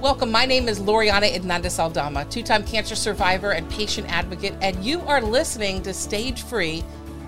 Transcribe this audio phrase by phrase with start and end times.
[0.00, 0.30] Welcome.
[0.30, 5.02] My name is Loriana Hernandez Aldama, two time cancer survivor and patient advocate, and you
[5.02, 6.82] are listening to Stage Free,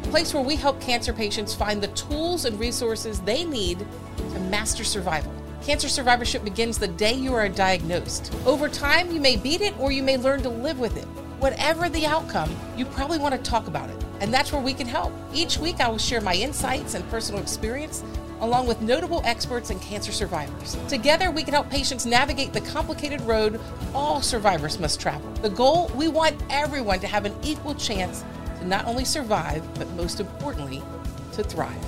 [0.05, 3.85] a place where we help cancer patients find the tools and resources they need
[4.17, 5.31] to master survival.
[5.63, 8.35] Cancer survivorship begins the day you are diagnosed.
[8.47, 11.05] Over time, you may beat it or you may learn to live with it.
[11.41, 14.87] Whatever the outcome, you probably want to talk about it, and that's where we can
[14.87, 15.13] help.
[15.35, 18.03] Each week, I will share my insights and personal experience
[18.43, 20.77] along with notable experts and cancer survivors.
[20.89, 23.61] Together, we can help patients navigate the complicated road
[23.95, 25.31] all survivors must travel.
[25.43, 28.25] The goal we want everyone to have an equal chance
[28.59, 30.83] to not only survive, but most importantly,
[31.33, 31.87] to thrive.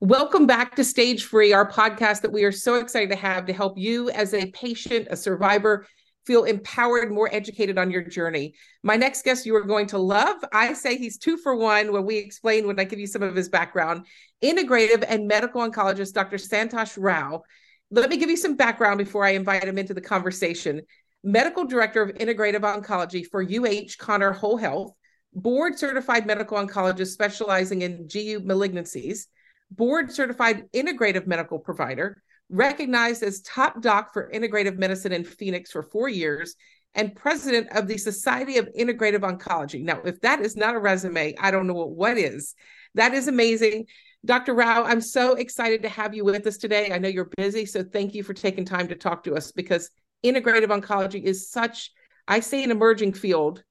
[0.00, 3.52] Welcome back to Stage Free, our podcast that we are so excited to have to
[3.52, 5.86] help you as a patient, a survivor,
[6.28, 8.52] feel empowered, more educated on your journey.
[8.82, 10.36] My next guest you are going to love.
[10.52, 13.34] I say he's two for one when we explain, when I give you some of
[13.34, 14.04] his background.
[14.44, 16.36] Integrative and medical oncologist, Dr.
[16.36, 17.44] Santosh Rao.
[17.90, 20.82] Let me give you some background before I invite him into the conversation.
[21.24, 24.92] Medical Director of Integrative Oncology for UH Connor Whole Health,
[25.32, 29.28] board certified medical oncologist specializing in GU malignancies,
[29.70, 35.82] board certified integrative medical provider, recognized as top doc for integrative medicine in Phoenix for
[35.82, 36.56] four years,
[36.94, 39.84] and president of the Society of Integrative Oncology.
[39.84, 42.54] Now, if that is not a resume, I don't know what, what is.
[42.94, 43.86] That is amazing.
[44.24, 44.54] Dr.
[44.54, 46.90] Rao, I'm so excited to have you with us today.
[46.92, 49.90] I know you're busy, so thank you for taking time to talk to us because
[50.24, 51.92] integrative oncology is such,
[52.26, 53.62] I say, an emerging field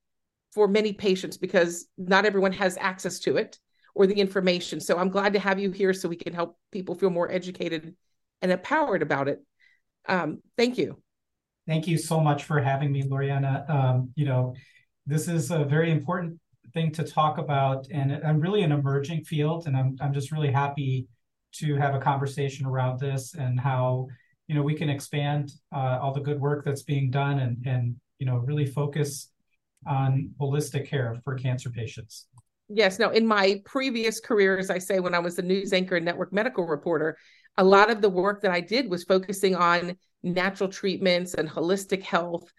[0.53, 3.59] for many patients because not everyone has access to it
[3.93, 4.79] or the information.
[4.79, 7.95] So I'm glad to have you here so we can help people feel more educated
[8.41, 9.39] and empowered about it.
[10.07, 11.01] Um, thank you.
[11.67, 13.69] Thank you so much for having me, Loriana.
[13.69, 14.53] Um, you know,
[15.05, 16.39] this is a very important
[16.73, 20.51] thing to talk about, and I'm really an emerging field, and I'm I'm just really
[20.51, 21.07] happy
[21.55, 24.07] to have a conversation around this and how
[24.47, 27.95] you know we can expand uh, all the good work that's being done and and
[28.19, 29.29] you know really focus
[29.85, 32.27] on holistic care for cancer patients.
[32.69, 32.99] Yes.
[32.99, 36.05] Now, in my previous career, as I say, when I was a news anchor and
[36.05, 37.17] network medical reporter,
[37.57, 42.03] a lot of the work that I did was focusing on natural treatments and holistic
[42.03, 42.51] health.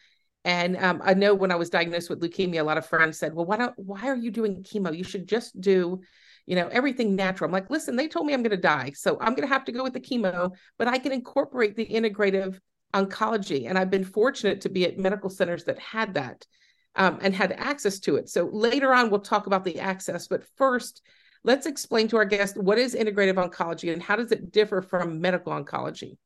[0.44, 3.34] And um, I know when I was diagnosed with leukemia, a lot of friends said,
[3.34, 4.96] "Well, why don't why are you doing chemo?
[4.96, 6.00] You should just do,
[6.46, 9.18] you know, everything natural." I'm like, "Listen, they told me I'm going to die, so
[9.20, 12.58] I'm going to have to go with the chemo, but I can incorporate the integrative
[12.94, 16.46] oncology." And I've been fortunate to be at medical centers that had that
[16.94, 18.28] um, and had access to it.
[18.28, 21.02] So later on, we'll talk about the access, but first,
[21.44, 25.20] Let's explain to our guest what is integrative oncology and how does it differ from
[25.20, 26.16] medical oncology?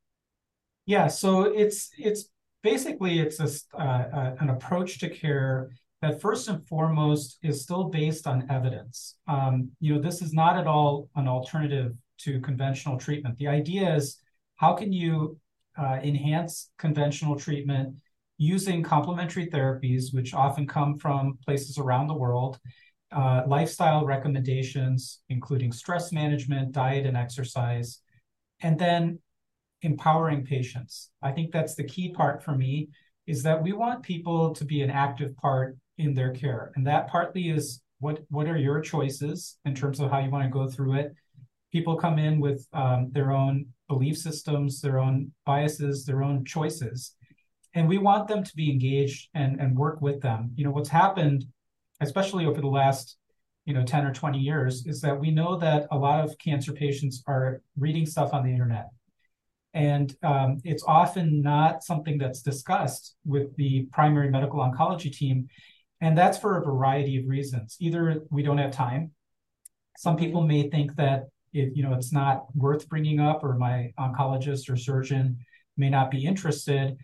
[0.87, 2.25] Yeah, so it's it's
[2.62, 8.27] basically it's a, uh, an approach to care that first and foremost is still based
[8.27, 9.17] on evidence.
[9.28, 13.39] Um, you know, this is not at all an alternative to conventional treatment.
[13.39, 14.19] The idea is
[14.56, 15.39] how can you
[15.79, 17.97] uh, enhance conventional treatment
[18.39, 22.59] using complementary therapies, which often come from places around the world,
[23.15, 28.00] uh, lifestyle recommendations, including stress management, diet, and exercise,
[28.61, 29.19] and then
[29.83, 31.11] empowering patients.
[31.23, 32.89] I think that's the key part for me
[33.27, 36.73] is that we want people to be an active part in their care.
[36.75, 40.44] And that partly is what, what are your choices in terms of how you want
[40.44, 41.15] to go through it.
[41.73, 47.15] People come in with um, their own belief systems, their own biases, their own choices.
[47.75, 50.50] And we want them to be engaged and, and work with them.
[50.56, 51.47] You know, what's happened
[52.03, 53.17] especially over the last
[53.65, 56.73] you know 10 or 20 years is that we know that a lot of cancer
[56.73, 58.89] patients are reading stuff on the internet.
[59.75, 65.49] And um, it's often not something that's discussed with the primary medical oncology team.
[66.03, 67.77] And that's for a variety of reasons.
[67.81, 69.12] Either we don't have time.
[69.97, 73.93] Some people may think that it, you know it's not worth bringing up or my
[73.99, 75.39] oncologist or surgeon
[75.77, 76.97] may not be interested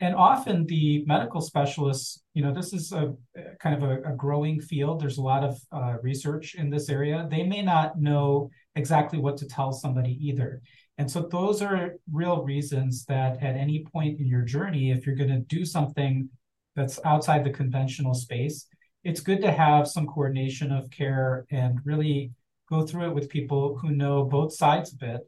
[0.00, 3.14] and often the medical specialists, you know, this is a
[3.60, 5.00] kind of a, a growing field.
[5.00, 7.26] There's a lot of uh, research in this area.
[7.30, 10.60] They may not know exactly what to tell somebody either.
[10.98, 15.16] And so those are real reasons that at any point in your journey, if you're
[15.16, 16.28] going to do something
[16.74, 18.66] that's outside the conventional space,
[19.02, 22.32] it's good to have some coordination of care and really
[22.68, 25.20] go through it with people who know both sides of it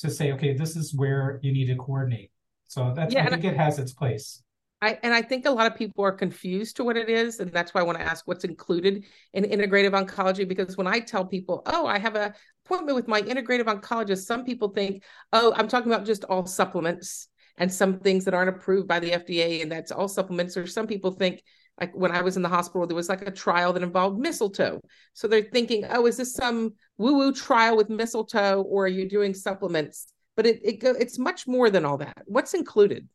[0.00, 2.31] to say, okay, this is where you need to coordinate.
[2.72, 4.42] So that's yeah, I think I, it has its place.
[4.80, 7.52] I and I think a lot of people are confused to what it is, and
[7.52, 9.04] that's why I want to ask what's included
[9.34, 10.48] in integrative oncology.
[10.48, 12.32] Because when I tell people, "Oh, I have a
[12.64, 15.02] appointment with my integrative oncologist," some people think,
[15.34, 17.28] "Oh, I'm talking about just all supplements
[17.58, 20.86] and some things that aren't approved by the FDA, and that's all supplements." Or some
[20.86, 21.42] people think,
[21.78, 24.80] like when I was in the hospital, there was like a trial that involved mistletoe.
[25.12, 29.34] So they're thinking, "Oh, is this some woo-woo trial with mistletoe, or are you doing
[29.34, 30.06] supplements?"
[30.36, 32.22] But it, it go, it's much more than all that.
[32.26, 33.08] What's included?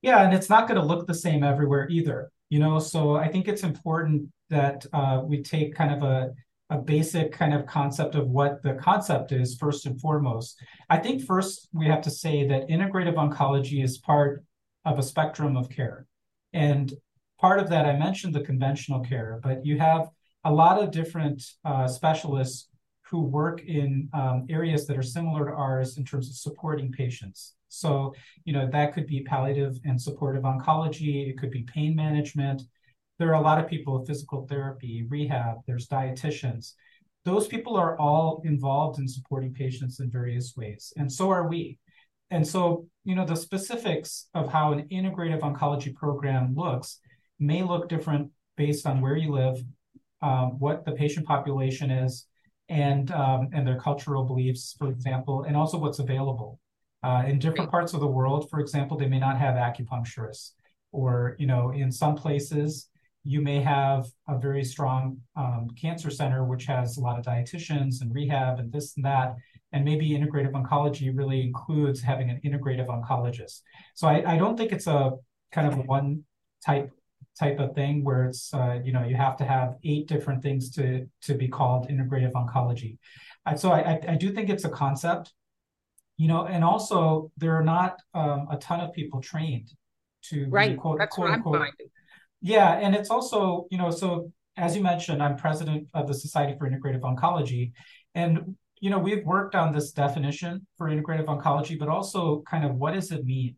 [0.00, 2.30] Yeah, and it's not going to look the same everywhere either.
[2.50, 6.32] You know, so I think it's important that uh, we take kind of a
[6.72, 10.58] a basic kind of concept of what the concept is first and foremost.
[10.88, 14.42] I think first we have to say that integrative oncology is part
[14.86, 16.06] of a spectrum of care.
[16.54, 16.90] And
[17.38, 20.08] part of that, I mentioned the conventional care, but you have
[20.44, 22.68] a lot of different uh, specialists
[23.12, 27.52] who work in um, areas that are similar to ours in terms of supporting patients.
[27.68, 28.14] So,
[28.46, 32.62] you know, that could be palliative and supportive oncology, it could be pain management.
[33.18, 36.72] There are a lot of people with physical therapy, rehab, there's dietitians.
[37.26, 41.78] Those people are all involved in supporting patients in various ways, and so are we.
[42.30, 46.98] And so, you know, the specifics of how an integrative oncology program looks
[47.38, 49.62] may look different based on where you live,
[50.22, 52.26] um, what the patient population is,
[52.72, 56.58] and um, and their cultural beliefs, for example, and also what's available.
[57.04, 60.52] Uh, in different parts of the world, for example, they may not have acupuncturists,
[60.90, 62.88] or you know, in some places,
[63.24, 68.00] you may have a very strong um, cancer center which has a lot of dietitians
[68.00, 69.34] and rehab and this and that,
[69.72, 73.60] and maybe integrative oncology really includes having an integrative oncologist.
[73.94, 75.12] So I, I don't think it's a
[75.52, 76.24] kind of one
[76.64, 76.90] type
[77.38, 80.70] type of thing where it's uh, you know you have to have eight different things
[80.70, 82.98] to to be called integrative oncology.
[83.46, 85.32] And so I, I do think it's a concept,
[86.16, 89.72] you know, and also there are not um, a ton of people trained
[90.30, 90.78] to right.
[90.78, 91.88] Quote, That's quote, what I'm finding.
[92.40, 96.54] Yeah, and it's also you know so as you mentioned, I'm president of the Society
[96.58, 97.72] for Integrative Oncology,
[98.14, 102.74] and you know we've worked on this definition for integrative oncology, but also kind of
[102.76, 103.56] what does it mean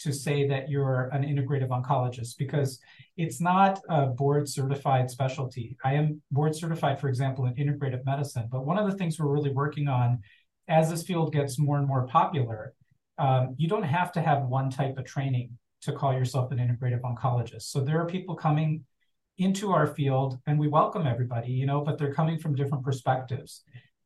[0.00, 2.80] to say that you're an integrative oncologist because
[3.16, 5.76] it's not a board certified specialty.
[5.84, 8.48] I am board certified, for example, in integrative medicine.
[8.50, 10.20] But one of the things we're really working on
[10.68, 12.74] as this field gets more and more popular,
[13.18, 17.00] um, you don't have to have one type of training to call yourself an integrative
[17.02, 17.62] oncologist.
[17.62, 18.84] So there are people coming
[19.38, 23.64] into our field and we welcome everybody, you know, but they're coming from different perspectives.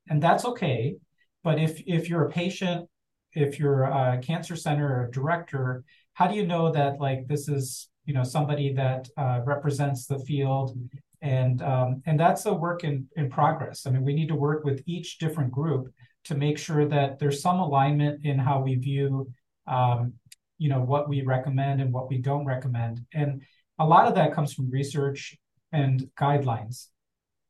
[0.08, 0.96] And that's okay.
[1.42, 2.88] But if if you're a patient
[3.36, 5.84] if you're a cancer center or a director,
[6.14, 10.18] how do you know that like this is you know somebody that uh, represents the
[10.20, 10.76] field
[11.22, 13.86] and um, and that's a work in in progress.
[13.86, 15.92] I mean, we need to work with each different group
[16.24, 19.30] to make sure that there's some alignment in how we view
[19.66, 20.14] um,
[20.58, 23.42] you know what we recommend and what we don't recommend, and
[23.78, 25.36] a lot of that comes from research
[25.72, 26.88] and guidelines.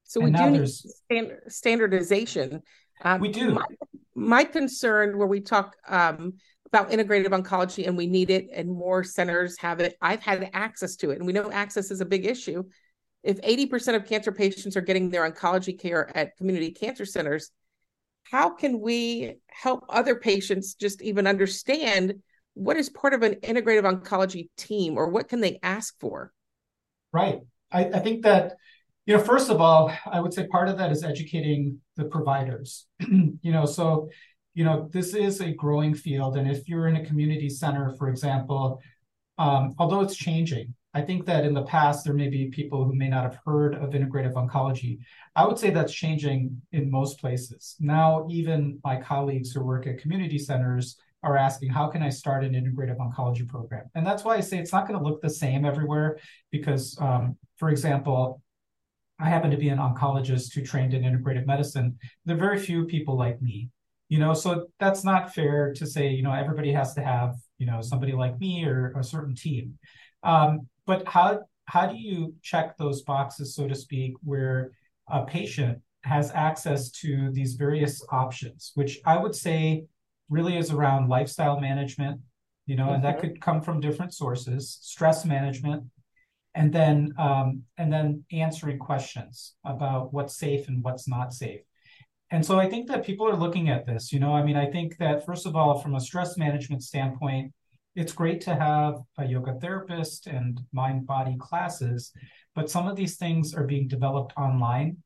[0.04, 2.62] So we do need stand- standardization.
[3.02, 3.52] Um, we do.
[3.52, 3.64] My,
[4.14, 6.34] my concern where we talk um,
[6.66, 10.96] about integrative oncology and we need it and more centers have it i've had access
[10.96, 11.19] to it.
[11.19, 12.64] And we know access is a big issue.
[13.22, 17.50] If 80% of cancer patients are getting their oncology care at community cancer centers
[18.31, 22.14] how can we help other patients just even understand
[22.54, 26.32] what is part of an integrative oncology team or what can they ask for?
[27.12, 27.40] Right.
[27.70, 28.54] I, I think that
[29.06, 32.86] you know first of all i would say part of that is educating the providers.
[33.42, 34.10] You know so
[34.54, 38.08] you know this is a growing field and if you're in a community center for
[38.08, 38.80] example
[39.38, 42.94] um, although it's changing i think that in the past there may be people who
[42.94, 44.98] may not have heard of integrative oncology.
[45.36, 47.76] I would say that's changing in most places.
[47.78, 52.44] Now even my colleagues who work at community centers are asking how can i start
[52.44, 53.84] an integrative oncology program?
[53.94, 56.18] And that's why i say it's not going to look the same everywhere
[56.50, 58.42] because um, for example
[59.18, 61.99] I happen to be an oncologist who trained in integrative medicine.
[62.25, 63.70] There are very few people like me,
[64.08, 67.66] you know, so that's not fair to say, you know, everybody has to have, you
[67.66, 69.78] know, somebody like me or a certain team.
[70.23, 74.70] Um, but how how do you check those boxes, so to speak, where
[75.08, 79.87] a patient has access to these various options, which I would say
[80.28, 82.20] really is around lifestyle management,
[82.66, 82.94] you know, mm-hmm.
[82.94, 83.28] and that mm-hmm.
[83.28, 85.85] could come from different sources, stress management,
[86.56, 91.60] and then um, and then answering questions about what's safe and what's not safe.
[92.32, 94.66] And so i think that people are looking at this you know i mean i
[94.66, 97.52] think that first of all from a stress management standpoint
[97.94, 102.12] it's great to have a yoga therapist and mind body classes
[102.56, 104.96] but some of these things are being developed online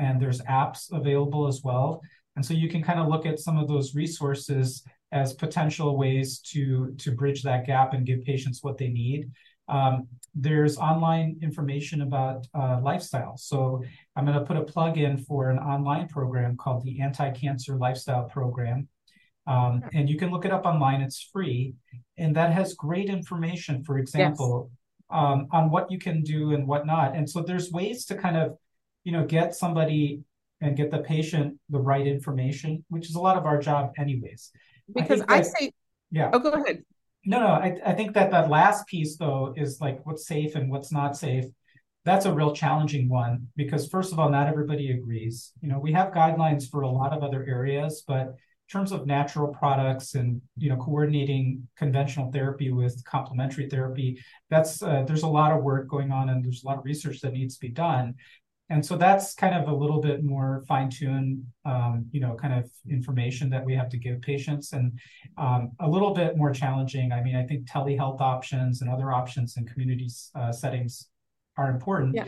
[0.00, 2.00] and there's apps available as well.
[2.36, 6.38] And so you can kind of look at some of those resources as potential ways
[6.38, 9.28] to to bridge that gap and give patients what they need
[9.70, 13.36] um, there's online information about uh, lifestyle.
[13.36, 13.82] So
[14.14, 17.76] I'm going to put a plug in for an online program called the Anti Cancer
[17.76, 18.88] Lifestyle Program.
[19.46, 21.74] Um, and you can look it up online, it's free.
[22.18, 25.18] And that has great information, for example, yes.
[25.18, 27.16] um, on what you can do and what not.
[27.16, 28.56] And so there's ways to kind of,
[29.02, 30.20] you know, get somebody
[30.60, 34.52] and get the patient the right information, which is a lot of our job, anyways.
[34.94, 35.72] Because I, I say,
[36.12, 36.30] yeah.
[36.32, 36.84] Oh, go ahead.
[37.24, 40.70] No, no, I, I think that that last piece though is like what's safe and
[40.70, 41.44] what's not safe.
[42.04, 45.52] That's a real challenging one because first of all, not everybody agrees.
[45.60, 49.06] You know, we have guidelines for a lot of other areas, but in terms of
[49.06, 55.28] natural products and you know coordinating conventional therapy with complementary therapy, that's uh, there's a
[55.28, 57.68] lot of work going on and there's a lot of research that needs to be
[57.68, 58.14] done
[58.70, 62.70] and so that's kind of a little bit more fine-tuned um, you know kind of
[62.88, 64.98] information that we have to give patients and
[65.36, 67.12] um, a little bit more challenging.
[67.12, 71.08] I mean i think telehealth options and other options in community uh, settings
[71.56, 72.14] are important.
[72.14, 72.26] Yeah.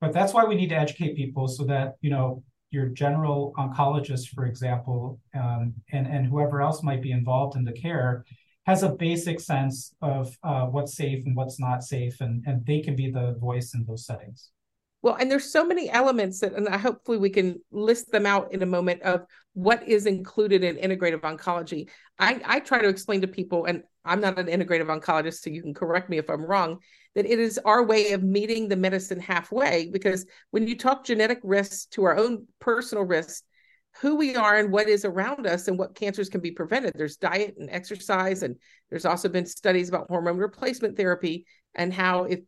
[0.00, 4.28] but that's why we need to educate people so that you know your general oncologist
[4.28, 8.24] for example um, and and whoever else might be involved in the care
[8.66, 12.80] has a basic sense of uh, what's safe and what's not safe and and they
[12.80, 14.50] can be the voice in those settings
[15.04, 18.62] well, and there's so many elements that, and hopefully we can list them out in
[18.62, 21.90] a moment of what is included in integrative oncology.
[22.18, 25.60] I, I try to explain to people, and I'm not an integrative oncologist, so you
[25.60, 26.78] can correct me if I'm wrong,
[27.16, 29.90] that it is our way of meeting the medicine halfway.
[29.92, 33.42] Because when you talk genetic risks to our own personal risks,
[34.00, 36.94] who we are and what is around us and what cancers can be prevented.
[36.96, 38.56] There's diet and exercise, and
[38.88, 41.44] there's also been studies about hormone replacement therapy
[41.74, 42.40] and how if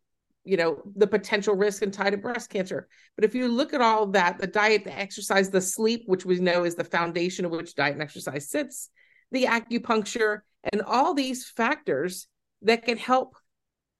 [0.47, 2.87] you know the potential risk and tied to breast cancer.
[3.15, 6.39] But if you look at all that the diet the exercise the sleep which we
[6.39, 8.89] know is the foundation of which diet and exercise sits
[9.31, 10.39] the acupuncture
[10.71, 12.27] and all these factors
[12.61, 13.35] that can help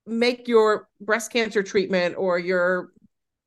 [0.06, 2.90] make your breast cancer treatment or your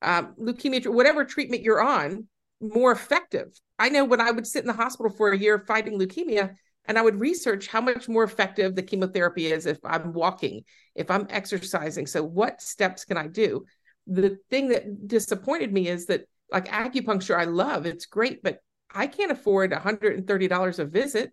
[0.03, 2.27] um, leukemia whatever treatment you're on
[2.61, 3.49] more effective.
[3.79, 6.55] I know when i would sit in the hospital for a year fighting leukemia
[6.87, 11.11] and I would research how much more effective the chemotherapy is if I'm walking, if
[11.11, 12.07] I'm exercising.
[12.07, 13.65] So, what steps can I do?
[14.07, 18.59] The thing that disappointed me is that, like acupuncture, I love it's great, but
[18.93, 21.33] I can't afford $130 a visit,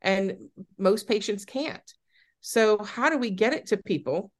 [0.00, 0.36] and
[0.78, 1.92] most patients can't.
[2.40, 4.32] So, how do we get it to people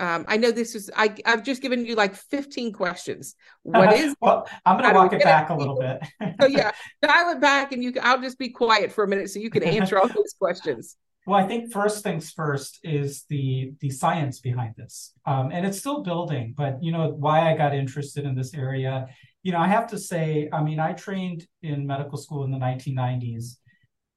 [0.00, 3.36] um, I know this is I I've just given you like 15 questions.
[3.62, 5.52] What is well, I'm gonna walk it back it?
[5.52, 6.02] a little bit.
[6.40, 9.38] so yeah, dial it back and you I'll just be quiet for a minute so
[9.38, 10.96] you can answer all those questions.
[11.26, 15.78] Well, I think first things first is the the science behind this, um, and it's
[15.78, 16.54] still building.
[16.56, 19.06] But you know why I got interested in this area.
[19.42, 22.58] You know, I have to say, I mean, I trained in medical school in the
[22.58, 23.56] 1990s,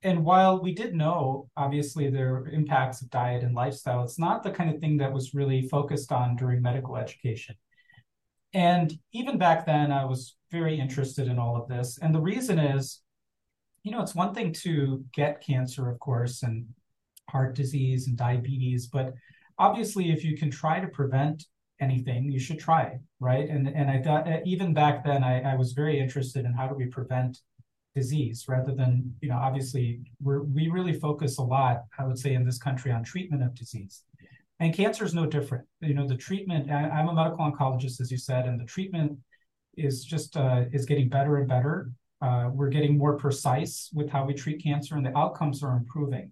[0.04, 4.44] and while we did know obviously there are impacts of diet and lifestyle it's not
[4.44, 7.56] the kind of thing that was really focused on during medical education.
[8.54, 12.00] And even back then i was very interested in all of this.
[12.01, 13.01] And the reason is
[13.84, 16.66] you know it's one thing to get cancer of course and
[17.30, 19.13] heart disease and diabetes but
[19.60, 21.46] obviously if you can try to prevent
[21.82, 23.50] anything you should try right?
[23.50, 26.75] And and i thought even back then I, I was very interested in how do
[26.75, 27.39] we prevent
[28.00, 28.89] disease rather than
[29.22, 29.86] you know obviously
[30.25, 33.51] we we really focus a lot i would say in this country on treatment of
[33.63, 33.96] disease.
[34.60, 35.66] And cancer is no different.
[35.89, 39.12] You know the treatment I, am a medical oncologist as you said and the treatment
[39.88, 41.75] is just uh, is getting better and better.
[42.25, 46.27] Uh, we're getting more precise with how we treat cancer and the outcomes are improving.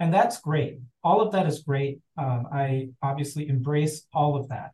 [0.00, 0.74] And that's great.
[1.06, 2.00] All of that is great.
[2.22, 4.70] Um, i obviously embrace all of that.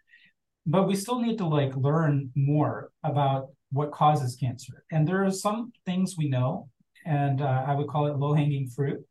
[0.74, 3.42] But we still need to like learn more about
[3.72, 4.84] what causes cancer.
[4.90, 6.68] And there are some things we know,
[7.04, 9.04] and uh, I would call it low hanging fruit.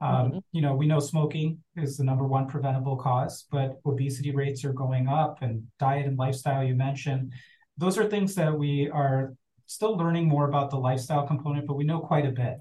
[0.00, 0.38] Um, mm-hmm.
[0.52, 4.72] You know, we know smoking is the number one preventable cause, but obesity rates are
[4.72, 7.32] going up, and diet and lifestyle you mentioned.
[7.78, 9.34] Those are things that we are
[9.66, 12.58] still learning more about the lifestyle component, but we know quite a bit.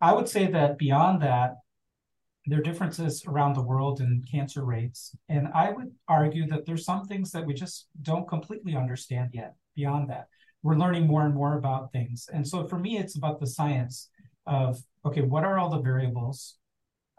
[0.00, 1.56] I would say that beyond that,
[2.46, 5.14] there are differences around the world in cancer rates.
[5.28, 9.54] And I would argue that there's some things that we just don't completely understand yet
[9.76, 10.28] beyond that
[10.62, 12.28] we're learning more and more about things.
[12.32, 14.10] And so for me, it's about the science
[14.46, 16.56] of okay, what are all the variables,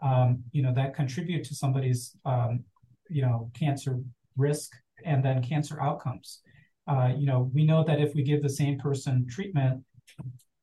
[0.02, 2.64] um, you know, that contribute to somebody's, um,
[3.08, 3.98] you know, cancer
[4.36, 4.72] risk
[5.04, 6.40] and then cancer outcomes.
[6.86, 9.82] Uh, you know, we know that if we give the same person treatment,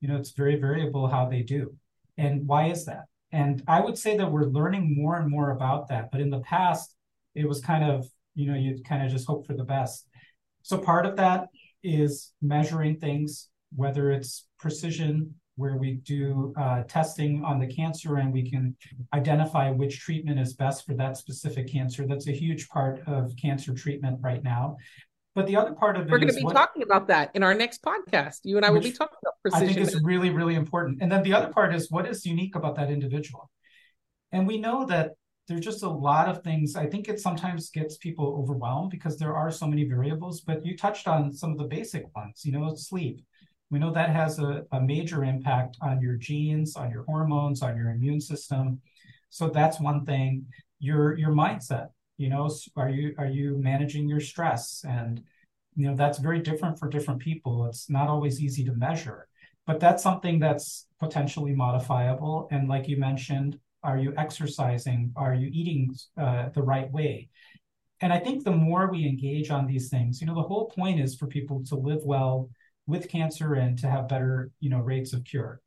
[0.01, 1.73] you know, it's very variable how they do.
[2.17, 3.05] And why is that?
[3.31, 6.11] And I would say that we're learning more and more about that.
[6.11, 6.95] But in the past,
[7.35, 10.07] it was kind of, you know, you'd kind of just hope for the best.
[10.63, 11.47] So part of that
[11.83, 18.31] is measuring things, whether it's precision, where we do uh, testing on the cancer and
[18.31, 18.75] we can
[19.13, 22.07] identify which treatment is best for that specific cancer.
[22.07, 24.77] That's a huge part of cancer treatment right now.
[25.35, 27.43] But the other part of it we're going to be what, talking about that in
[27.43, 28.39] our next podcast.
[28.43, 29.69] You and I will be talking about precision.
[29.69, 31.01] I think it's really, really important.
[31.01, 33.49] And then the other part is what is unique about that individual.
[34.31, 35.11] And we know that
[35.49, 36.75] there's just a lot of things.
[36.75, 40.77] I think it sometimes gets people overwhelmed because there are so many variables, but you
[40.77, 43.21] touched on some of the basic ones, you know, sleep.
[43.71, 47.75] We know that has a, a major impact on your genes, on your hormones, on
[47.75, 48.81] your immune system.
[49.29, 50.45] So that's one thing.
[50.79, 51.89] your your mindset.
[52.17, 54.83] You know, are you are you managing your stress?
[54.87, 55.23] And
[55.75, 57.65] you know that's very different for different people.
[57.67, 59.27] It's not always easy to measure,
[59.67, 62.47] but that's something that's potentially modifiable.
[62.51, 65.11] And like you mentioned, are you exercising?
[65.15, 67.29] Are you eating uh, the right way?
[68.01, 70.99] And I think the more we engage on these things, you know, the whole point
[70.99, 72.49] is for people to live well
[72.87, 75.61] with cancer and to have better, you know, rates of cure.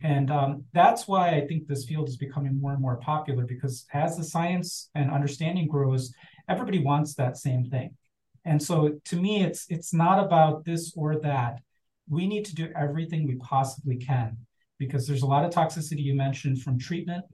[0.00, 3.84] And um, that's why I think this field is becoming more and more popular because
[3.92, 6.12] as the science and understanding grows,
[6.48, 7.96] everybody wants that same thing.
[8.44, 11.60] And so to me, it's it's not about this or that.
[12.08, 14.38] We need to do everything we possibly can
[14.78, 17.24] because there's a lot of toxicity you mentioned from treatment.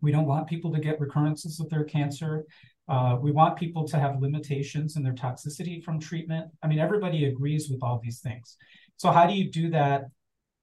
[0.00, 2.44] We don't want people to get recurrences of their cancer.
[2.88, 6.50] Uh, we want people to have limitations in their toxicity from treatment.
[6.62, 8.56] I mean, everybody agrees with all these things.
[8.96, 10.04] So, how do you do that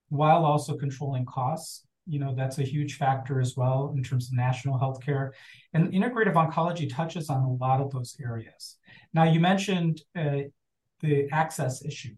[0.10, 1.86] while also controlling costs?
[2.08, 5.32] You know, that's a huge factor as well in terms of national healthcare.
[5.74, 8.78] And integrative oncology touches on a lot of those areas.
[9.14, 10.50] Now, you mentioned uh,
[11.02, 12.16] the access issue.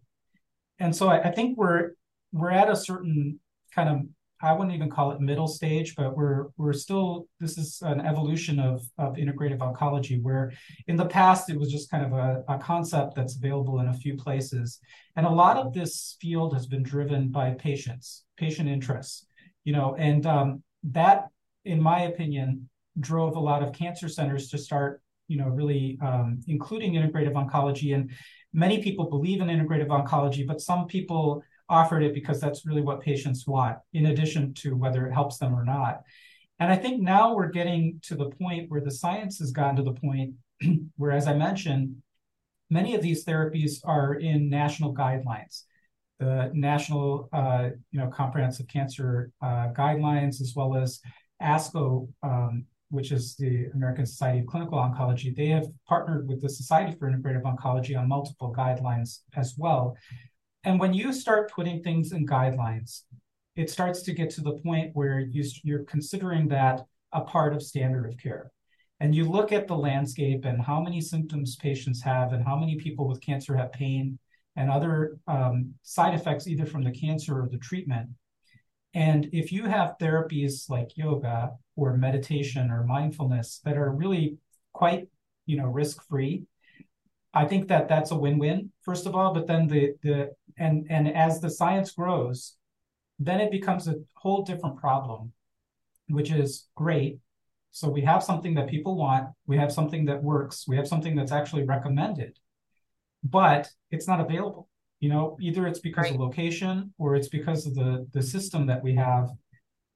[0.79, 1.91] And so I, I think we're
[2.31, 3.39] we're at a certain
[3.73, 4.01] kind of
[4.41, 8.59] I wouldn't even call it middle stage, but we're we're still this is an evolution
[8.59, 10.51] of of integrative oncology where
[10.87, 13.93] in the past it was just kind of a, a concept that's available in a
[13.93, 14.79] few places.
[15.15, 19.25] And a lot of this field has been driven by patients, patient interests,
[19.63, 21.25] you know, and um, that,
[21.65, 26.41] in my opinion, drove a lot of cancer centers to start, you know, really um,
[26.47, 27.95] including integrative oncology.
[27.95, 28.11] And
[28.53, 33.01] many people believe in integrative oncology, but some people offered it because that's really what
[33.01, 36.01] patients want, in addition to whether it helps them or not.
[36.59, 39.83] And I think now we're getting to the point where the science has gotten to
[39.83, 40.33] the point
[40.97, 41.97] where, as I mentioned,
[42.69, 45.63] many of these therapies are in national guidelines.
[46.19, 50.99] The National, uh, you know, Comprehensive Cancer uh, Guidelines, as well as
[51.41, 56.49] ASCO, um, which is the American Society of Clinical Oncology, they have partnered with the
[56.49, 59.95] Society for Integrative Oncology on multiple guidelines as well.
[60.67, 63.03] And when you start putting things in guidelines,
[63.55, 67.63] it starts to get to the point where you, you're considering that a part of
[67.63, 68.51] standard of care.
[68.99, 72.75] And you look at the landscape and how many symptoms patients have, and how many
[72.75, 74.19] people with cancer have pain
[74.57, 78.09] and other um, side effects, either from the cancer or the treatment.
[78.93, 84.37] And if you have therapies like yoga or meditation or mindfulness that are really
[84.73, 85.07] quite,
[85.45, 86.43] you know, risk-free,
[87.37, 89.31] I think that that's a win-win, first of all.
[89.33, 92.55] But then the the and and as the science grows,
[93.19, 95.33] then it becomes a whole different problem,
[96.09, 97.19] which is great.
[97.71, 101.15] So we have something that people want, we have something that works, we have something
[101.15, 102.39] that's actually recommended,
[103.23, 104.67] but it's not available.
[104.99, 106.15] You know, either it's because right.
[106.15, 109.29] of location or it's because of the the system that we have,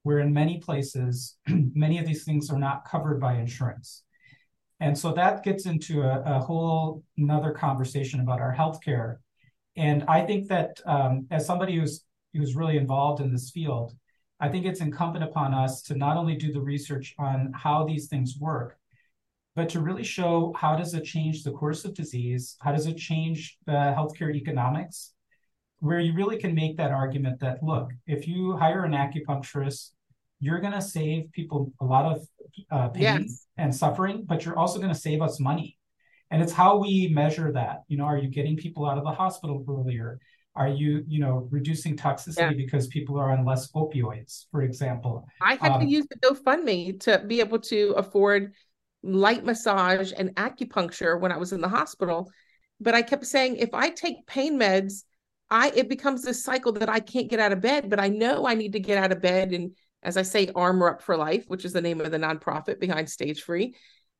[0.03, 1.37] where in many places,
[1.85, 4.03] many of these things are not covered by insurance.
[4.81, 9.17] And so that gets into a, a whole another conversation about our healthcare.
[9.77, 13.93] And I think that um, as somebody who's who's really involved in this field,
[14.39, 18.07] I think it's incumbent upon us to not only do the research on how these
[18.07, 18.75] things work,
[19.55, 22.97] but to really show how does it change the course of disease, how does it
[22.97, 25.13] change the healthcare economics,
[25.79, 29.91] where you really can make that argument that look, if you hire an acupuncturist
[30.41, 32.27] you're going to save people a lot of
[32.71, 33.47] uh, pain yes.
[33.57, 35.77] and suffering, but you're also going to save us money.
[36.31, 37.83] And it's how we measure that.
[37.87, 40.19] You know, are you getting people out of the hospital earlier?
[40.55, 42.51] Are you, you know, reducing toxicity yeah.
[42.57, 45.25] because people are on less opioids, for example?
[45.41, 48.53] I had um, to use the GoFundMe to be able to afford
[49.03, 52.31] light massage and acupuncture when I was in the hospital.
[52.79, 55.03] But I kept saying, if I take pain meds,
[55.49, 57.89] I it becomes this cycle that I can't get out of bed.
[57.89, 59.71] But I know I need to get out of bed and
[60.03, 63.09] as I say, Armor Up for Life, which is the name of the nonprofit behind
[63.09, 63.75] Stage Free.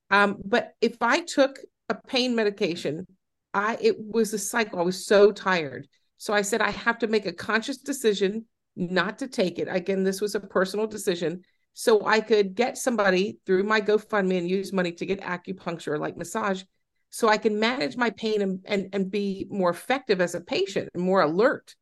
[0.10, 1.58] Um, but if I took
[1.90, 3.08] a pain medication,
[3.54, 4.80] I it was a cycle.
[4.80, 5.88] I was so tired.
[6.18, 9.68] So I said I have to make a conscious decision not to take it.
[9.70, 11.44] Again, this was a personal decision.
[11.74, 16.18] So I could get somebody through my GoFundMe and use money to get acupuncture like
[16.18, 16.64] massage
[17.12, 20.90] so I can manage my pain and, and, and be more effective as a patient
[20.94, 21.76] and more alert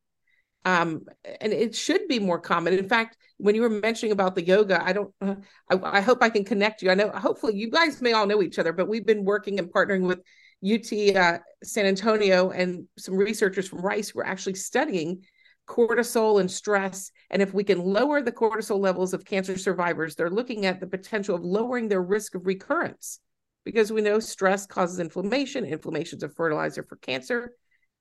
[0.65, 1.06] um,
[1.41, 2.74] and it should be more common.
[2.74, 5.36] In fact, when you were mentioning about the yoga, I don't, uh,
[5.69, 6.91] I, I, hope I can connect you.
[6.91, 9.72] I know, hopefully, you guys may all know each other, but we've been working and
[9.72, 10.19] partnering with
[10.63, 15.24] UT uh, San Antonio and some researchers from Rice who are actually studying
[15.67, 17.12] cortisol and stress.
[17.30, 20.88] And if we can lower the cortisol levels of cancer survivors, they're looking at the
[20.88, 23.19] potential of lowering their risk of recurrence
[23.63, 25.63] because we know stress causes inflammation.
[25.63, 27.54] Inflammation is a fertilizer for cancer.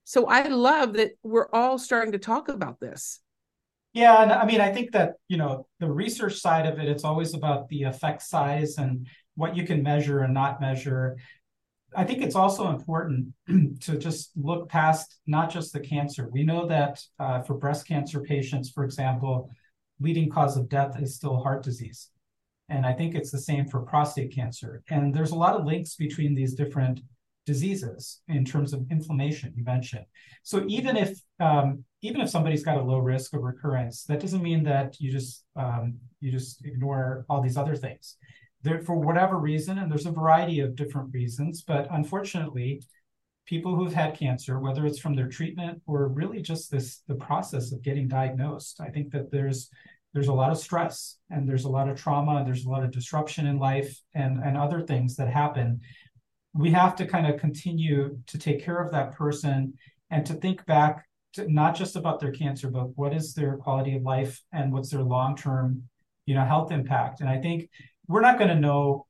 [0.08, 3.20] So I love that we're all starting to talk about this.
[3.92, 7.04] Yeah, and I mean, I think that you know the research side of it, it's
[7.04, 11.18] always about the effect size and what you can measure and not measure.
[11.94, 13.34] I think it's also important
[13.82, 16.26] to just look past not just the cancer.
[16.32, 19.50] We know that uh, for breast cancer patients, for example,
[20.00, 22.08] leading cause of death is still heart disease.
[22.70, 24.82] And I think it's the same for prostate cancer.
[24.88, 27.00] And there's a lot of links between these different
[27.48, 30.04] diseases in terms of inflammation you mentioned.
[30.42, 34.42] So even if um, even if somebody's got a low risk of recurrence, that doesn't
[34.50, 38.16] mean that you just um, you just ignore all these other things.
[38.64, 42.82] There, for whatever reason, and there's a variety of different reasons, but unfortunately,
[43.46, 47.72] people who've had cancer, whether it's from their treatment or really just this the process
[47.72, 49.70] of getting diagnosed, I think that there's
[50.12, 52.90] there's a lot of stress and there's a lot of trauma there's a lot of
[52.90, 55.80] disruption in life and, and other things that happen
[56.54, 59.74] we have to kind of continue to take care of that person
[60.10, 63.96] and to think back to not just about their cancer but what is their quality
[63.96, 65.82] of life and what's their long-term
[66.28, 67.20] you know health impact.
[67.20, 67.70] And i think
[68.06, 69.06] we're not going to know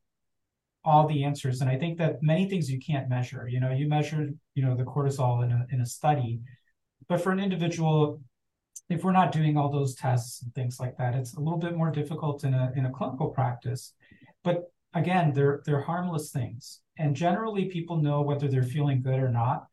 [0.84, 1.60] all the answers.
[1.60, 3.48] And i think that many things you can't measure.
[3.48, 6.40] You know you measure you know the cortisol in a, in a study.
[7.08, 8.20] But for an individual
[8.88, 11.76] if we're not doing all those tests and things like that, it's a little bit
[11.76, 13.92] more difficult in a in a clinical practice.
[14.44, 19.30] But again, they're they're harmless things, and generally people know whether they're feeling good or
[19.30, 19.66] not.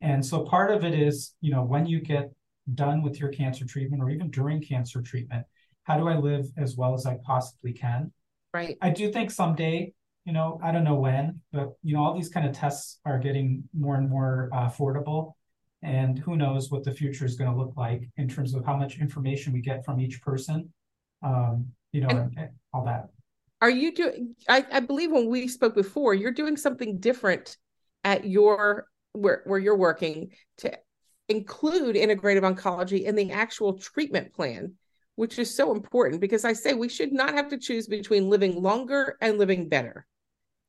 [0.00, 2.30] And so part of it is, you know, when you get
[2.74, 5.46] done with your cancer treatment or even during cancer treatment,
[5.84, 8.12] how do I live as well as I possibly can?
[8.52, 8.76] Right.
[8.82, 12.28] I do think someday, you know, I don't know when, but you know, all these
[12.28, 15.32] kind of tests are getting more and more uh, affordable
[15.82, 18.76] and who knows what the future is going to look like in terms of how
[18.76, 20.72] much information we get from each person
[21.22, 23.08] um, you know and, and all that
[23.60, 27.56] are you doing I, believe when we spoke before you're doing something different
[28.04, 30.72] at your where, where you're working to
[31.28, 34.74] include integrative oncology in the actual treatment plan
[35.16, 38.60] which is so important because i say we should not have to choose between living
[38.60, 40.06] longer and living better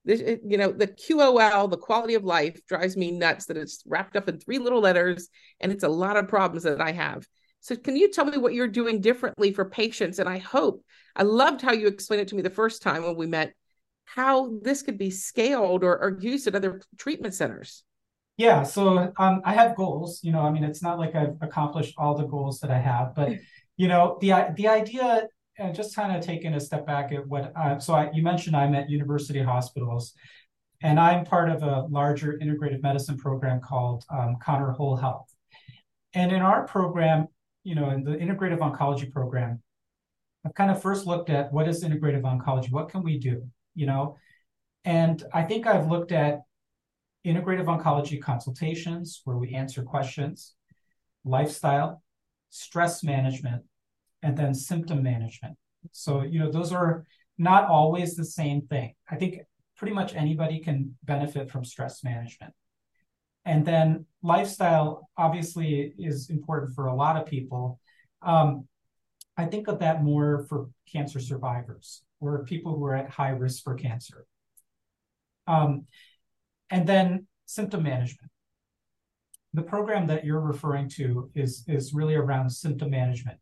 [0.07, 4.15] this, you know, the QOL, the quality of life, drives me nuts that it's wrapped
[4.15, 5.27] up in three little letters,
[5.59, 7.27] and it's a lot of problems that I have.
[7.67, 10.19] So, can you tell me what you're doing differently for patients?
[10.19, 10.85] And I hope
[11.17, 13.53] I loved how you explained it to me the first time when we met,
[14.05, 17.83] how this could be scaled or, or used at other treatment centers.
[18.37, 20.21] Yeah, so um, I have goals.
[20.23, 23.13] You know, I mean, it's not like I've accomplished all the goals that I have,
[23.13, 23.33] but
[23.75, 25.27] you know, the the idea
[25.57, 28.55] and just kind of taking a step back at what uh, so I, you mentioned
[28.55, 30.13] I'm at university hospitals
[30.81, 35.27] and I'm part of a larger integrative medicine program called um, Connor Whole Health.
[36.13, 37.27] And in our program,
[37.67, 39.61] you know, in the integrative oncology program,
[40.45, 42.71] I've kind of first looked at what is integrative oncology?
[42.71, 43.43] What can we do?
[43.75, 44.15] You know,
[44.85, 46.43] and I think I've looked at
[47.25, 50.53] integrative oncology consultations where we answer questions,
[51.25, 52.01] lifestyle,
[52.51, 53.63] stress management,
[54.23, 55.57] and then symptom management.
[55.91, 57.05] So, you know, those are
[57.37, 58.93] not always the same thing.
[59.11, 59.41] I think
[59.75, 62.53] pretty much anybody can benefit from stress management.
[63.47, 67.79] And then lifestyle obviously is important for a lot of people.
[68.21, 68.67] Um,
[69.37, 73.63] I think of that more for cancer survivors or people who are at high risk
[73.63, 74.25] for cancer.
[75.47, 75.85] Um,
[76.69, 78.29] and then symptom management.
[79.53, 83.37] The program that you're referring to is, is really around symptom management.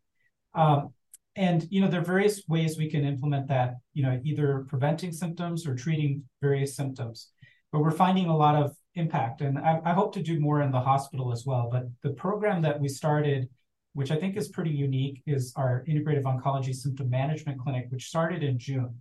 [0.54, 0.90] Um,
[1.34, 5.12] and you know there are various ways we can implement that you know either preventing
[5.12, 7.32] symptoms or treating various symptoms
[7.72, 9.40] but we're finding a lot of impact.
[9.40, 11.68] And I, I, hope to do more in the hospital as well.
[11.70, 13.48] But the program that we started
[13.96, 18.42] which i think is pretty unique is our integrative oncology symptom management clinic which started
[18.42, 18.94] in june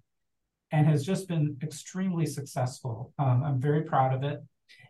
[0.71, 3.13] and has just been extremely successful.
[3.19, 4.41] Um, i'm very proud of it.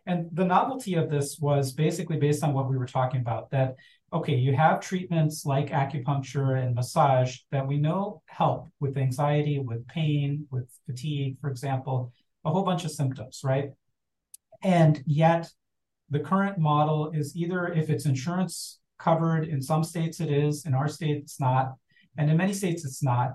[0.06, 3.74] And the novelty of this was basically based on what we were talking about that
[4.12, 9.86] okay, you have treatments like acupuncture and massage that we know help with anxiety, with
[9.88, 12.12] pain, with fatigue, for example,
[12.46, 13.70] a whole bunch of symptoms, right?
[14.62, 15.50] And yet,
[16.08, 20.72] the current model is either if it's insurance covered, in some states it is, in
[20.72, 21.74] our state it's not,
[22.16, 23.32] and in many states it's not.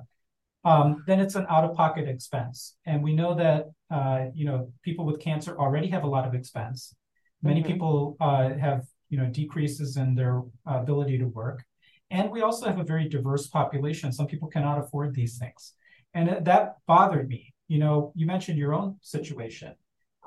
[0.64, 5.20] Um, then it's an out-of-pocket expense, and we know that uh, you know people with
[5.20, 6.96] cancer already have a lot of expense.
[7.44, 7.72] Many mm-hmm.
[7.72, 11.64] people uh, have you know decreases in their ability to work
[12.10, 15.74] and we also have a very diverse population some people cannot afford these things
[16.16, 19.74] and that bothered me you know you mentioned your own situation.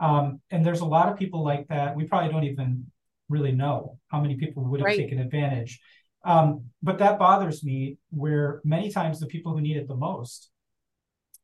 [0.01, 1.95] Um, and there's a lot of people like that.
[1.95, 2.87] We probably don't even
[3.29, 4.97] really know how many people would have right.
[4.97, 5.79] taken advantage.
[6.25, 10.51] Um, but that bothers me where many times the people who need it the most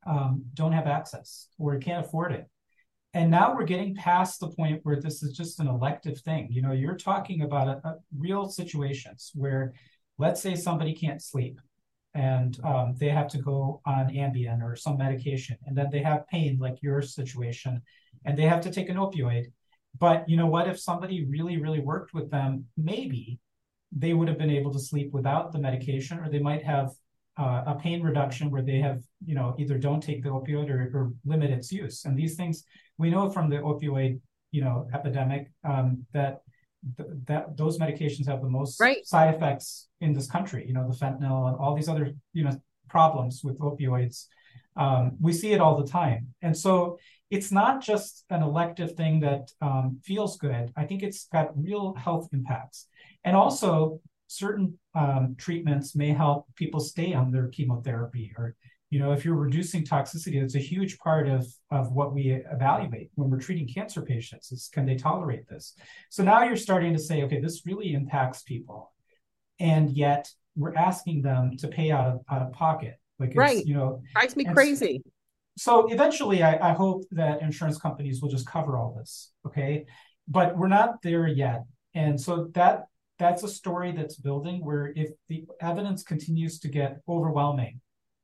[0.07, 2.47] um, don't have access or can't afford it.
[3.13, 6.49] And now we're getting past the point where this is just an elective thing.
[6.51, 9.75] You know you're talking about a, a real situations where
[10.17, 11.61] let's say somebody can't sleep
[12.15, 16.27] and um, they have to go on Ambien or some medication, and then they have
[16.29, 17.83] pain like your situation,
[18.25, 19.47] and they have to take an opioid.
[19.99, 20.69] But you know what?
[20.69, 23.39] If somebody really, really worked with them, maybe
[23.93, 26.91] they would have been able to sleep without the medication, or they might have
[27.39, 30.91] uh, a pain reduction where they have, you know, either don't take the opioid or,
[30.95, 32.05] or limit its use.
[32.05, 32.65] And these things
[32.99, 34.21] we know from the opioid,
[34.51, 36.43] you know, epidemic um, that
[36.97, 39.05] th- that those medications have the most right.
[39.07, 40.65] side effects in this country.
[40.67, 44.27] You know, the fentanyl and all these other, you know, problems with opioids.
[44.77, 46.99] Um, we see it all the time, and so
[47.31, 50.73] it's not just an elective thing that um, feels good.
[50.77, 52.87] I think it's got real health impacts.
[53.25, 58.55] And also, certain um, treatments may help people stay on their chemotherapy or
[58.91, 63.11] you know if you're reducing toxicity that's a huge part of of what we evaluate
[63.15, 65.75] when we're treating cancer patients is can they tolerate this?
[66.11, 68.93] So now you're starting to say okay this really impacts people.
[69.59, 72.99] And yet we're asking them to pay out of out of pocket.
[73.19, 73.65] Like right.
[73.65, 75.03] you know drives me crazy.
[75.57, 79.87] So, so eventually I, I hope that insurance companies will just cover all this okay?
[80.27, 81.65] But we're not there yet.
[81.95, 82.87] And so that
[83.19, 87.81] that's a story that's building where if the evidence continues to get overwhelming,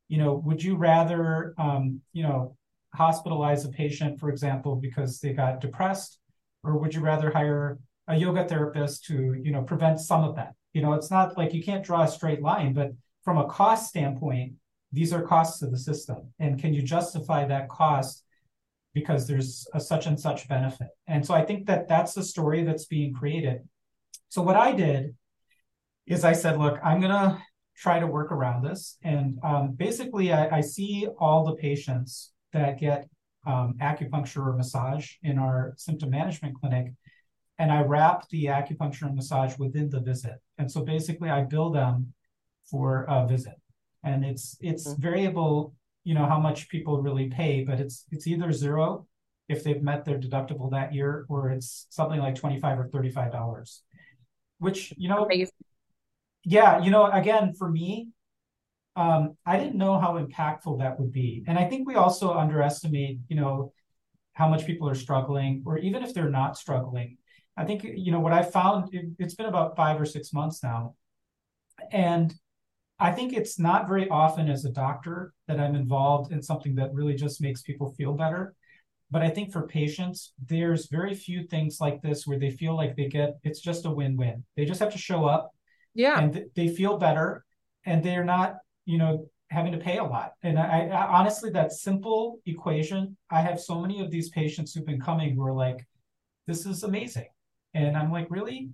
[0.08, 2.56] you know, would you rather, um, you know,
[2.96, 6.18] hospitalize a patient, for example, because they got depressed,
[6.62, 10.54] or would you rather hire a yoga therapist to, you know, prevent some of that?
[10.72, 12.92] You know, it's not like you can't draw a straight line, but
[13.24, 14.54] from a cost standpoint,
[14.92, 18.24] these are costs to the system, and can you justify that cost
[18.94, 20.88] because there's a such and such benefit?
[21.06, 23.62] And so I think that that's the story that's being created
[24.28, 25.14] so what I did
[26.06, 27.42] is I said, look, I'm gonna
[27.76, 28.96] try to work around this.
[29.02, 33.08] And um, basically, I, I, see all the patients that get
[33.46, 36.92] um, acupuncture or massage in our symptom management clinic,
[37.58, 40.36] and I wrap the acupuncture and massage within the visit.
[40.58, 42.12] And so basically, I bill them
[42.70, 43.54] for a visit,
[44.02, 45.02] and it's it's mm-hmm.
[45.02, 49.06] variable, you know, how much people really pay, but it's it's either zero
[49.48, 53.10] if they've met their deductible that year, or it's something like twenty five or thirty
[53.10, 53.82] five dollars
[54.58, 55.52] which you know Amazing.
[56.46, 58.08] Yeah you know again for me
[58.94, 63.18] um, i didn't know how impactful that would be and i think we also underestimate
[63.28, 63.72] you know
[64.32, 67.18] how much people are struggling or even if they're not struggling
[67.56, 70.62] i think you know what i found it, it's been about five or six months
[70.62, 70.94] now
[71.90, 72.32] and
[72.98, 76.94] i think it's not very often as a doctor that i'm involved in something that
[76.94, 78.54] really just makes people feel better
[79.10, 82.96] but I think for patients, there's very few things like this where they feel like
[82.96, 84.44] they get it's just a win-win.
[84.56, 85.54] They just have to show up.
[85.96, 86.20] Yeah.
[86.20, 87.44] And th- they feel better
[87.84, 90.32] and they're not, you know, having to pay a lot.
[90.42, 94.86] And I, I, honestly, that simple equation, I have so many of these patients who've
[94.86, 95.86] been coming who are like,
[96.46, 97.28] this is amazing.
[97.74, 98.70] And I'm like, really?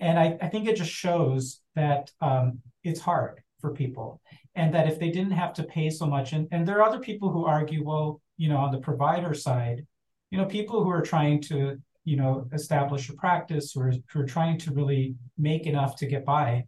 [0.00, 4.20] And I, I think it just shows that um, it's hard for people
[4.54, 7.00] and that if they didn't have to pay so much, and, and there are other
[7.00, 9.86] people who argue, well, you know, on the provider side,
[10.30, 14.26] you know, people who are trying to, you know, establish a practice or who are
[14.26, 16.64] trying to really make enough to get by,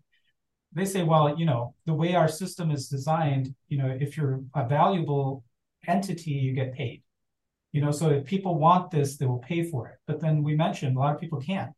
[0.72, 4.42] they say, well, you know, the way our system is designed, you know, if you're
[4.54, 5.44] a valuable
[5.86, 7.02] entity, you get paid.
[7.72, 9.96] You know, so if people want this, they will pay for it.
[10.06, 11.72] But then we mentioned a lot of people can't.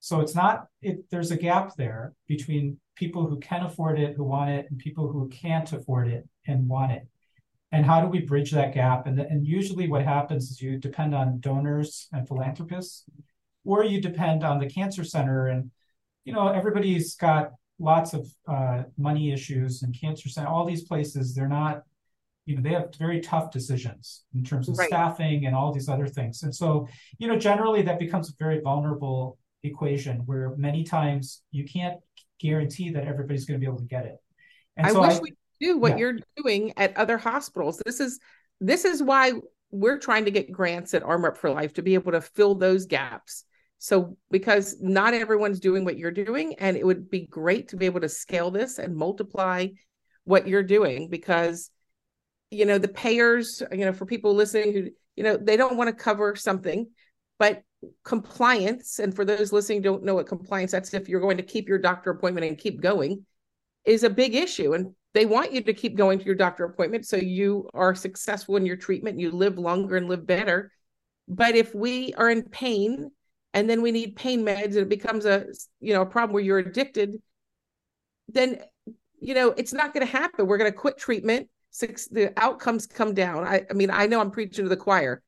[0.00, 4.24] So it's not it there's a gap there between people who can afford it, who
[4.24, 7.06] want it, and people who can't afford it and want it
[7.72, 9.06] and how do we bridge that gap?
[9.06, 13.04] And, and usually what happens is you depend on donors and philanthropists
[13.64, 15.48] or you depend on the cancer center.
[15.48, 15.70] And
[16.24, 21.34] you know everybody's got lots of uh, money issues and cancer center all these places
[21.34, 21.82] they're not
[22.44, 24.88] you know they have very tough decisions in terms of right.
[24.88, 26.42] staffing and all these other things.
[26.42, 31.64] And so you know generally that becomes a very vulnerable equation where many times you
[31.64, 31.98] can't
[32.40, 34.16] guarantee that everybody's going to be able to get it.
[34.76, 35.98] And I so wish I, we do what yeah.
[35.98, 37.82] you're doing at other hospitals.
[37.84, 38.18] This is
[38.60, 39.32] this is why
[39.70, 42.54] we're trying to get grants at Armor Up for Life to be able to fill
[42.54, 43.44] those gaps.
[43.78, 47.86] So because not everyone's doing what you're doing and it would be great to be
[47.86, 49.68] able to scale this and multiply
[50.24, 51.70] what you're doing because
[52.50, 55.88] you know the payers, you know, for people listening who you know, they don't want
[55.88, 56.88] to cover something,
[57.38, 57.62] but
[58.04, 61.68] compliance and for those listening don't know what compliance that's if you're going to keep
[61.68, 63.24] your doctor appointment and keep going
[63.84, 67.06] is a big issue and they want you to keep going to your doctor appointment
[67.06, 70.72] so you are successful in your treatment you live longer and live better.
[71.28, 73.10] But if we are in pain
[73.54, 75.46] and then we need pain meds and it becomes a
[75.80, 77.20] you know a problem where you're addicted
[78.28, 78.60] then
[79.18, 80.46] you know it's not going to happen.
[80.46, 81.48] We're going to quit treatment.
[81.70, 83.46] Six the outcomes come down.
[83.46, 85.22] I, I mean i know i'm preaching to the choir.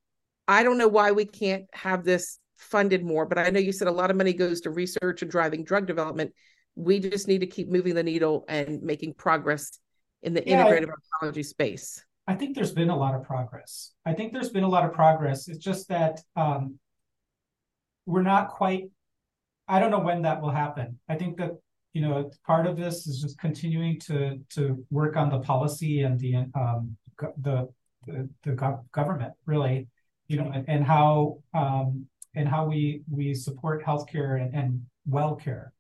[0.49, 3.89] I don't know why we can't have this funded more but i know you said
[3.89, 6.33] a lot of money goes to research and driving drug development
[6.77, 9.79] we just need to keep moving the needle and making progress
[10.23, 12.05] in the yeah, integrative I, oncology space?
[12.27, 13.93] I think there's been a lot of progress.
[14.07, 15.49] I think there's been a lot of progress.
[15.49, 16.79] It's just that um,
[18.07, 18.85] we're not quite.
[19.69, 20.99] I don't know when that will happen.
[21.09, 21.53] I think that
[21.93, 26.19] you know part of this is just continuing to to work on the policy and
[26.19, 26.97] the um,
[27.39, 27.69] the
[28.07, 29.89] the, the government really,
[30.27, 35.35] you know, and, and how um, and how we we support healthcare and, and well
[35.37, 35.72] care,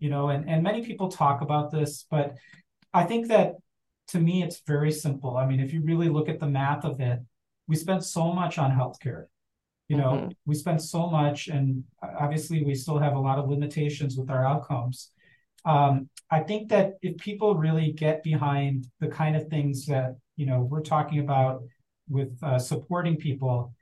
[0.00, 2.34] you know, and and many people talk about this, but
[2.92, 3.54] I think that
[4.08, 5.36] to me it's very simple.
[5.36, 7.20] I mean, if you really look at the math of it,
[7.68, 9.26] we spend so much on healthcare.
[9.88, 10.28] You know, mm-hmm.
[10.46, 14.44] we spend so much, and obviously we still have a lot of limitations with our
[14.44, 15.10] outcomes.
[15.64, 20.46] Um, I think that if people really get behind the kind of things that you
[20.46, 21.62] know we're talking about
[22.08, 23.74] with uh, supporting people,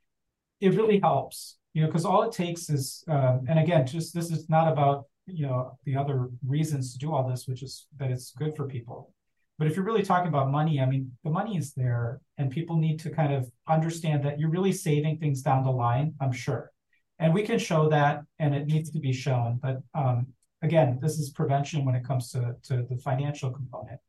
[0.61, 1.59] it really helps.
[1.75, 5.05] You know, because all it takes is, uh, and again, just this is not about
[5.29, 8.67] you know the other reasons to do all this, which is that it's good for
[8.67, 9.13] people.
[9.59, 12.77] But if you're really talking about money, I mean, the money is there, and people
[12.77, 16.15] need to kind of understand that you're really saving things down the line.
[16.21, 16.71] I'm sure,
[17.19, 19.59] and we can show that, and it needs to be shown.
[19.61, 20.29] But um,
[20.63, 24.01] again, this is prevention when it comes to to the financial component.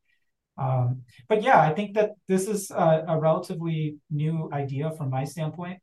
[0.58, 5.24] Um, but yeah, I think that this is a, a relatively new idea from my
[5.24, 5.80] standpoint.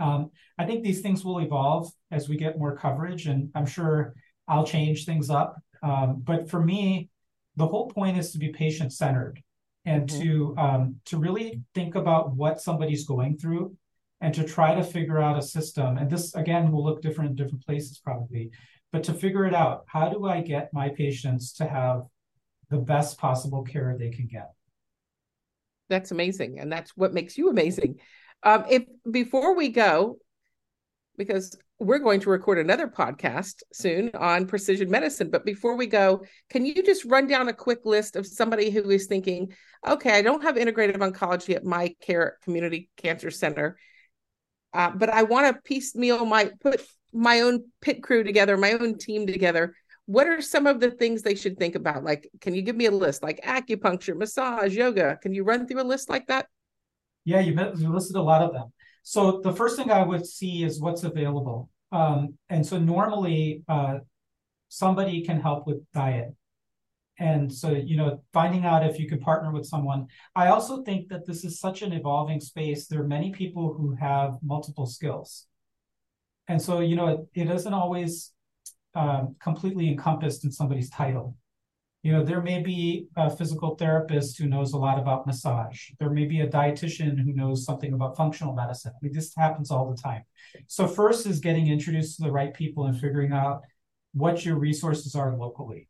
[0.00, 4.14] Um, I think these things will evolve as we get more coverage, and I'm sure
[4.48, 5.60] I'll change things up.
[5.82, 7.10] Um, but for me,
[7.56, 9.42] the whole point is to be patient centered
[9.84, 10.22] and mm-hmm.
[10.22, 13.76] to um, to really think about what somebody's going through
[14.20, 15.98] and to try to figure out a system.
[15.98, 18.50] And this again will look different in different places probably,
[18.90, 22.02] but to figure it out, how do I get my patients to have
[22.70, 24.52] the best possible care they can get.
[25.88, 26.60] That's amazing.
[26.60, 28.00] And that's what makes you amazing.
[28.42, 30.18] Um, if before we go,
[31.16, 35.30] because we're going to record another podcast soon on precision medicine.
[35.30, 38.88] But before we go, can you just run down a quick list of somebody who
[38.90, 39.52] is thinking,
[39.86, 43.78] okay, I don't have integrative oncology at my care community cancer center,
[44.74, 48.98] uh, but I want to piecemeal my put my own pit crew together, my own
[48.98, 49.74] team together
[50.08, 52.02] what are some of the things they should think about?
[52.02, 55.18] Like, can you give me a list like acupuncture, massage, yoga?
[55.20, 56.46] Can you run through a list like that?
[57.26, 58.72] Yeah, you, you listed a lot of them.
[59.08, 61.70] So the first thing I would see is what's available.
[61.92, 64.00] Um, and so normally uh,
[64.68, 66.34] somebody can help with diet.
[67.18, 70.08] And so, you know, finding out if you can partner with someone.
[70.36, 72.86] I also think that this is such an evolving space.
[72.86, 75.46] There are many people who have multiple skills.
[76.46, 78.32] And so, you know, it, it isn't always
[78.94, 81.34] um, completely encompassed in somebody's title.
[82.02, 85.90] You know, there may be a physical therapist who knows a lot about massage.
[85.98, 88.92] There may be a dietitian who knows something about functional medicine.
[88.94, 90.22] I mean, this happens all the time.
[90.68, 93.62] So, first is getting introduced to the right people and figuring out
[94.12, 95.88] what your resources are locally.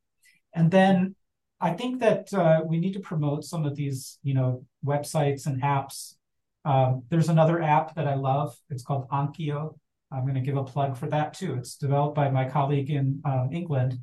[0.54, 1.14] And then
[1.60, 5.62] I think that uh, we need to promote some of these, you know, websites and
[5.62, 6.14] apps.
[6.64, 8.56] Um, there's another app that I love.
[8.70, 9.76] It's called Oncio.
[10.10, 11.54] I'm going to give a plug for that too.
[11.54, 13.98] It's developed by my colleague in um, England.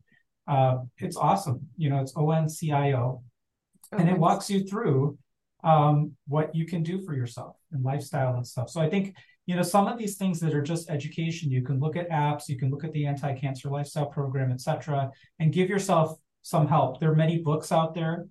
[0.48, 1.68] Uh, it's awesome.
[1.78, 3.24] You know, it's ONCIO, oh,
[3.92, 4.16] and nice.
[4.16, 5.18] it walks you through
[5.64, 8.70] um, what you can do for yourself and lifestyle and stuff.
[8.70, 11.52] So I think you know some of these things that are just education.
[11.52, 15.52] You can look at apps, you can look at the anti-cancer lifestyle program, etc., and
[15.52, 17.00] give yourself some help.
[17.00, 18.28] There are many books out there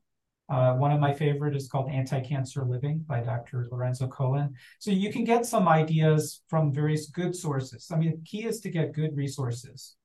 [0.48, 3.66] uh, one of my favorite is called Anti-Cancer Living by Dr.
[3.70, 4.55] Lorenzo Cohen.
[4.79, 7.88] So you can get some ideas from various good sources.
[7.90, 9.96] I mean, the key is to get good resources.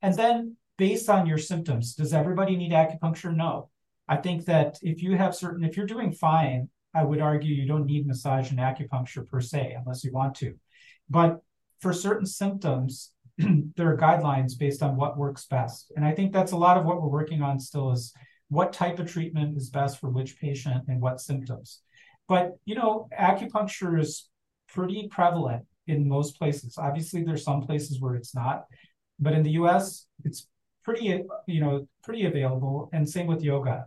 [0.00, 3.34] And then based on your symptoms, does everybody need acupuncture?
[3.34, 3.70] No.
[4.08, 7.66] I think that if you have certain, if you're doing fine, I would argue you
[7.66, 10.54] don't need massage and acupuncture per se, unless you want to.
[11.08, 11.40] But
[11.80, 15.92] for certain symptoms, there are guidelines based on what works best.
[15.96, 18.12] And I think that's a lot of what we're working on still is
[18.48, 21.80] what type of treatment is best for which patient and what symptoms.
[22.28, 24.28] But, you know, acupuncture is
[24.68, 26.76] pretty prevalent in most places.
[26.78, 28.64] Obviously, there's some places where it's not,
[29.18, 30.46] but in the US, it's
[30.84, 32.88] pretty, you know, pretty available.
[32.92, 33.86] And same with yoga.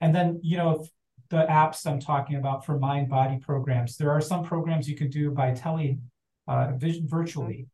[0.00, 0.86] And then, you know,
[1.30, 5.10] the apps I'm talking about for mind body programs, there are some programs you can
[5.10, 5.98] do by tele
[6.46, 7.66] uh, vision virtually.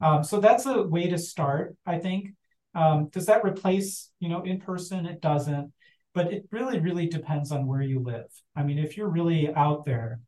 [0.00, 2.30] Um, so that's a way to start, I think.
[2.74, 5.06] Um, does that replace, you know, in person?
[5.06, 5.72] It doesn't,
[6.14, 8.26] but it really, really depends on where you live.
[8.56, 10.20] I mean, if you're really out there,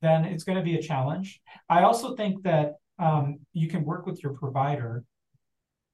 [0.00, 1.40] then it's going to be a challenge.
[1.68, 5.04] I also think that um, you can work with your provider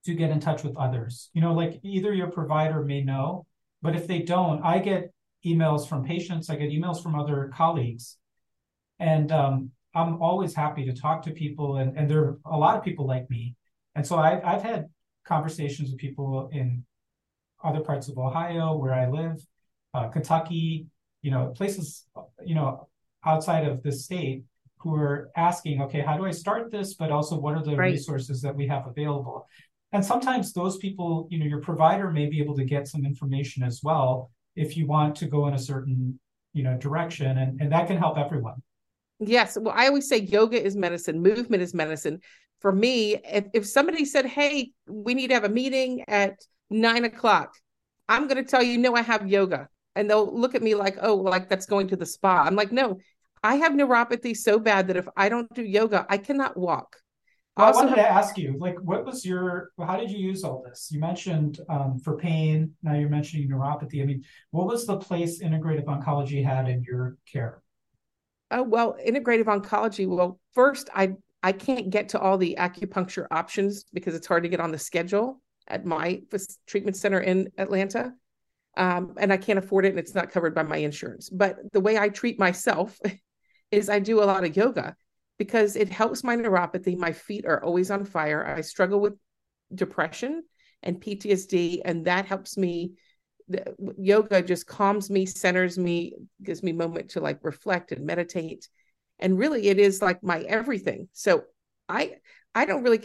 [0.05, 1.31] to get in touch with others.
[1.35, 3.47] You know, like either your provider may know,
[3.83, 5.13] but if they don't, I get
[5.45, 8.19] emails from patients, I get emails from other colleagues,
[8.99, 11.79] and um, I'm always happy to talk to people.
[11.79, 13.57] And, and there are a lot of people like me.
[13.95, 14.87] And so I, I've had
[15.25, 16.85] conversations with people in
[17.65, 19.45] other parts of Ohio where I live.
[19.95, 20.87] uh, Kentucky,
[21.23, 22.07] you know, places,
[22.45, 22.89] you know,
[23.25, 24.45] outside of the state
[24.79, 26.95] who are asking, okay, how do I start this?
[26.95, 27.93] But also, what are the right.
[27.93, 29.47] resources that we have available?
[29.93, 33.63] And sometimes those people, you know, your provider may be able to get some information
[33.63, 36.19] as well if you want to go in a certain,
[36.53, 38.63] you know, direction, and, and that can help everyone.
[39.19, 39.59] Yes.
[39.61, 42.21] Well, I always say yoga is medicine, movement is medicine.
[42.61, 46.37] For me, if, if somebody said, Hey, we need to have a meeting at
[46.71, 47.55] nine o'clock,
[48.09, 49.69] I'm going to tell you, no, I have yoga.
[49.95, 52.45] And they'll look at me like, oh, like that's going to the spa.
[52.45, 52.99] I'm like, no,
[53.43, 56.97] I have neuropathy so bad that if I don't do yoga, I cannot walk.
[57.63, 57.99] I, wanted have...
[57.99, 60.89] to ask you, like, what was your, how did you use all this?
[60.91, 64.03] You mentioned um, for pain, now you're mentioning neuropathy.
[64.03, 67.63] I mean, what was the place integrative oncology had in your care?
[68.51, 70.09] Oh, well, integrative oncology.
[70.09, 74.49] Well, first, I I can't get to all the acupuncture options because it's hard to
[74.49, 76.23] get on the schedule at my
[76.67, 78.13] treatment center in Atlanta.
[78.77, 81.31] Um, and I can't afford it and it's not covered by my insurance.
[81.31, 82.99] But the way I treat myself
[83.71, 84.97] is I do a lot of yoga
[85.41, 86.99] because it helps my neuropathy.
[86.99, 88.45] My feet are always on fire.
[88.47, 89.15] I struggle with
[89.75, 90.43] depression
[90.83, 92.93] and PTSD, and that helps me.
[93.49, 96.13] The, yoga just calms me, centers me,
[96.43, 98.69] gives me moment to like reflect and meditate.
[99.19, 101.09] And really, it is like my everything.
[101.15, 101.45] So
[101.89, 102.17] I
[102.55, 103.03] I don't really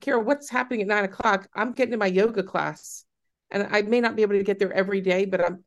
[0.00, 1.48] care what's happening at nine o'clock.
[1.54, 3.04] I'm getting to my yoga class,
[3.52, 5.62] and I may not be able to get there every day, but I'm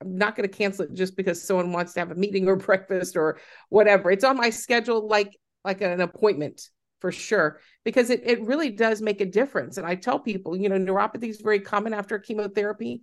[0.00, 2.54] I'm not going to cancel it just because someone wants to have a meeting or
[2.70, 4.12] breakfast or whatever.
[4.12, 6.68] It's on my schedule like like an appointment
[7.00, 9.76] for sure because it, it really does make a difference.
[9.76, 13.02] And I tell people, you know, neuropathy is very common after chemotherapy.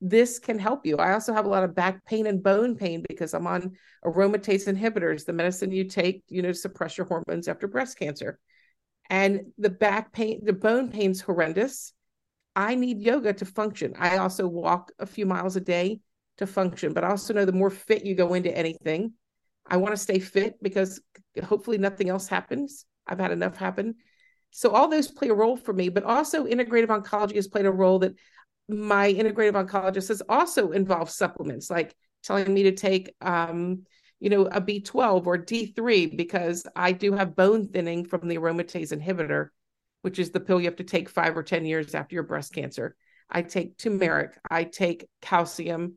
[0.00, 0.96] This can help you.
[0.96, 3.72] I also have a lot of back pain and bone pain because I'm on
[4.04, 8.38] aromatase inhibitors, the medicine you take, you know, to suppress your hormones after breast cancer.
[9.10, 11.92] And the back pain, the bone pain's horrendous.
[12.54, 13.94] I need yoga to function.
[13.98, 16.00] I also walk a few miles a day
[16.38, 16.92] to function.
[16.92, 19.14] But I also know the more fit you go into anything,
[19.66, 21.00] I want to stay fit because
[21.44, 22.84] hopefully nothing else happens.
[23.06, 23.96] I've had enough happen.
[24.50, 27.70] So all those play a role for me, but also integrative oncology has played a
[27.70, 28.14] role that
[28.68, 33.84] my integrative oncologist has also involved supplements, like telling me to take, um,
[34.18, 38.92] you know, a B12 or D3 because I do have bone thinning from the aromatase
[38.92, 39.48] inhibitor,
[40.02, 42.52] which is the pill you have to take five or 10 years after your breast
[42.52, 42.96] cancer.
[43.30, 45.94] I take turmeric, I take calcium,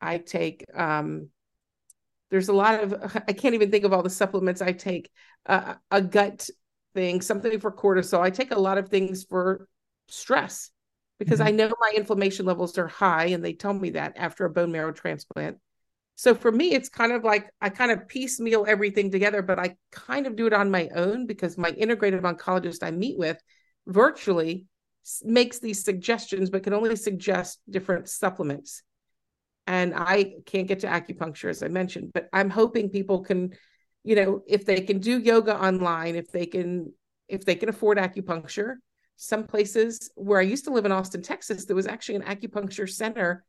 [0.00, 1.30] I take um,
[2.30, 2.94] there's a lot of
[3.28, 5.10] I can't even think of all the supplements I take.
[5.46, 6.48] Uh, a gut
[6.94, 8.20] thing, something for cortisol.
[8.20, 9.68] I take a lot of things for
[10.08, 10.70] stress
[11.18, 11.48] because mm-hmm.
[11.48, 14.72] I know my inflammation levels are high, and they tell me that after a bone
[14.72, 15.58] marrow transplant.
[16.16, 19.76] So for me, it's kind of like I kind of piecemeal everything together, but I
[19.92, 23.38] kind of do it on my own because my integrative oncologist I meet with
[23.86, 24.66] virtually
[25.22, 28.82] makes these suggestions, but can only suggest different supplements
[29.66, 33.54] and I can't get to acupuncture as I mentioned, but I'm hoping people can,
[34.04, 36.92] you know, if they can do yoga online, if they can,
[37.28, 38.76] if they can afford acupuncture,
[39.16, 42.88] some places where I used to live in Austin, Texas, there was actually an acupuncture
[42.88, 43.44] center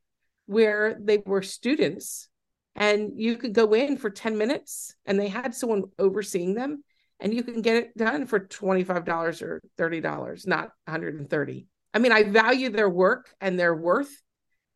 [0.46, 2.28] where they were students
[2.74, 6.82] and you could go in for 10 minutes and they had someone overseeing them
[7.20, 11.66] and you can get it done for $25 or $30, not 130.
[11.92, 14.22] I mean, I value their work and their worth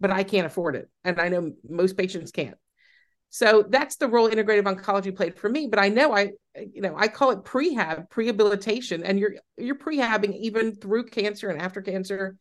[0.02, 0.90] but I can't afford it.
[1.04, 2.58] And I know most patients can't.
[3.30, 5.66] So that's the role integrative oncology played for me.
[5.66, 10.36] But I know I, you know, I call it prehab, prehabilitation, and you're you're prehabbing
[10.38, 12.36] even through cancer and after cancer,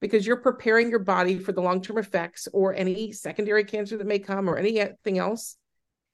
[0.00, 4.06] because you're preparing your body for the long term effects or any secondary cancer that
[4.06, 5.56] may come or anything else.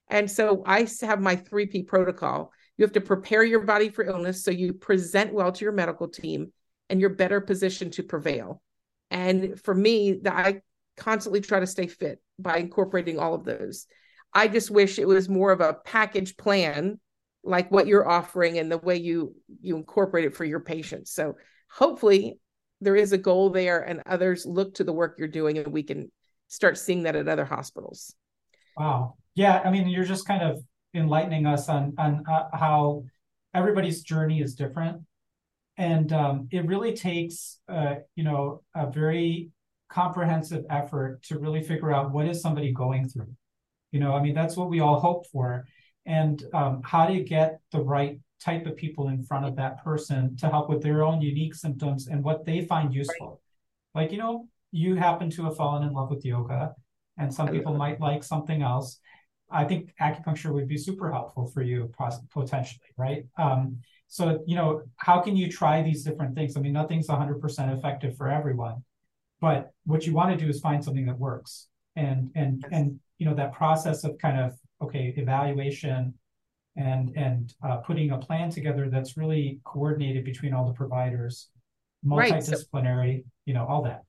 [0.08, 2.52] And so I have my three P protocol.
[2.76, 6.08] You have to prepare your body for illness so you present well to your medical
[6.08, 6.52] team,
[6.90, 8.60] and you're better positioned to prevail.
[9.10, 10.60] And for me, I
[10.98, 13.86] constantly try to stay fit by incorporating all of those.
[14.34, 17.00] I just wish it was more of a package plan
[17.44, 21.12] like what you're offering and the way you you incorporate it for your patients.
[21.12, 21.36] So
[21.70, 22.38] hopefully
[22.80, 25.82] there is a goal there and others look to the work you're doing and we
[25.82, 26.10] can
[26.48, 28.14] start seeing that at other hospitals.
[28.76, 29.14] Wow.
[29.34, 30.62] Yeah, I mean you're just kind of
[30.94, 33.04] enlightening us on on uh, how
[33.54, 35.02] everybody's journey is different
[35.78, 39.50] and um, it really takes uh, you know a very
[39.88, 43.34] comprehensive effort to really figure out what is somebody going through.
[43.92, 45.66] You know, I mean, that's what we all hope for.
[46.06, 50.36] And um, how to get the right type of people in front of that person
[50.36, 53.40] to help with their own unique symptoms and what they find useful.
[53.94, 54.02] Right.
[54.02, 56.74] Like, you know, you happen to have fallen in love with yoga,
[57.16, 59.00] and some people might like something else.
[59.50, 61.90] I think acupuncture would be super helpful for you
[62.32, 63.24] potentially, right?
[63.38, 66.56] Um, so, you know, how can you try these different things?
[66.56, 68.84] I mean, nothing's 100% effective for everyone.
[69.40, 71.68] But what you want to do is find something that works.
[71.98, 76.14] and and and you know that process of kind of okay evaluation
[76.76, 81.48] and and uh, putting a plan together that's really coordinated between all the providers
[82.06, 83.22] multidisciplinary right.
[83.24, 84.02] so, you know all that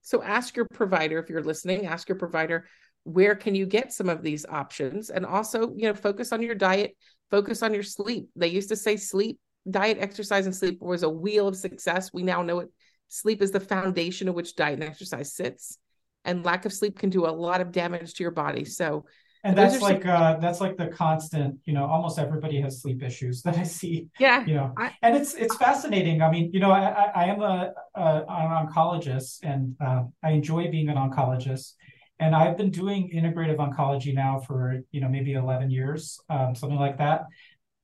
[0.00, 2.66] so ask your provider if you're listening ask your provider
[3.04, 6.54] where can you get some of these options and also you know focus on your
[6.54, 6.96] diet
[7.30, 9.38] focus on your sleep they used to say sleep
[9.70, 12.68] diet exercise and sleep was a wheel of success we now know it
[13.08, 15.78] sleep is the foundation of which diet and exercise sits
[16.24, 18.64] and lack of sleep can do a lot of damage to your body.
[18.64, 19.06] So
[19.44, 20.10] and that's like some...
[20.10, 24.08] uh that's like the constant you know almost everybody has sleep issues that i see
[24.18, 24.72] yeah you know.
[24.76, 26.22] I, and it's it's fascinating.
[26.22, 30.70] I mean you know i i am a, a an oncologist and uh, i enjoy
[30.70, 31.74] being an oncologist.
[32.20, 36.78] And i've been doing integrative oncology now for you know maybe 11 years um, something
[36.78, 37.26] like that.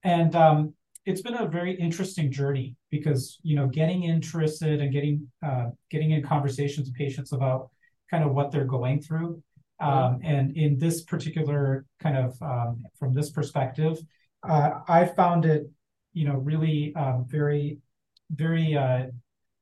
[0.02, 0.74] And um,
[1.06, 5.16] it's been a very interesting journey because you know getting interested and getting
[5.46, 7.70] uh, getting in conversations with patients about
[8.10, 9.42] kind of what they're going through
[9.80, 13.98] um, and in this particular kind of um, from this perspective,
[14.48, 15.68] uh, I found it,
[16.12, 17.78] you know, really um, very,
[18.30, 19.06] very uh,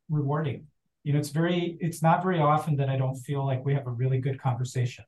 [0.08, 0.66] rewarding.
[1.04, 3.86] You know, it's very, it's not very often that I don't feel like we have
[3.86, 5.04] a really good conversation.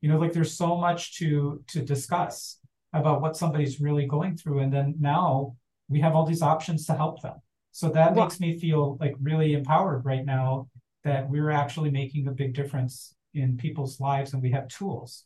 [0.00, 2.58] You know, like there's so much to to discuss
[2.92, 5.56] about what somebody's really going through, and then now
[5.88, 7.40] we have all these options to help them.
[7.76, 10.66] So that well, makes me feel like really empowered right now
[11.04, 15.24] that we're actually making a big difference in people's lives and we have tools.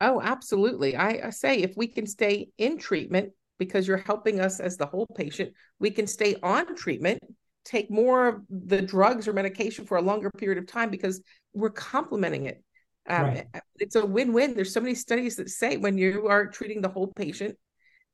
[0.00, 0.96] Oh, absolutely.
[0.96, 3.30] I, I say if we can stay in treatment
[3.60, 7.20] because you're helping us as the whole patient, we can stay on treatment,
[7.64, 11.22] take more of the drugs or medication for a longer period of time because
[11.54, 12.64] we're complementing it.
[13.08, 13.46] Um, right.
[13.78, 14.54] It's a win-win.
[14.56, 17.56] There's so many studies that say when you are treating the whole patient,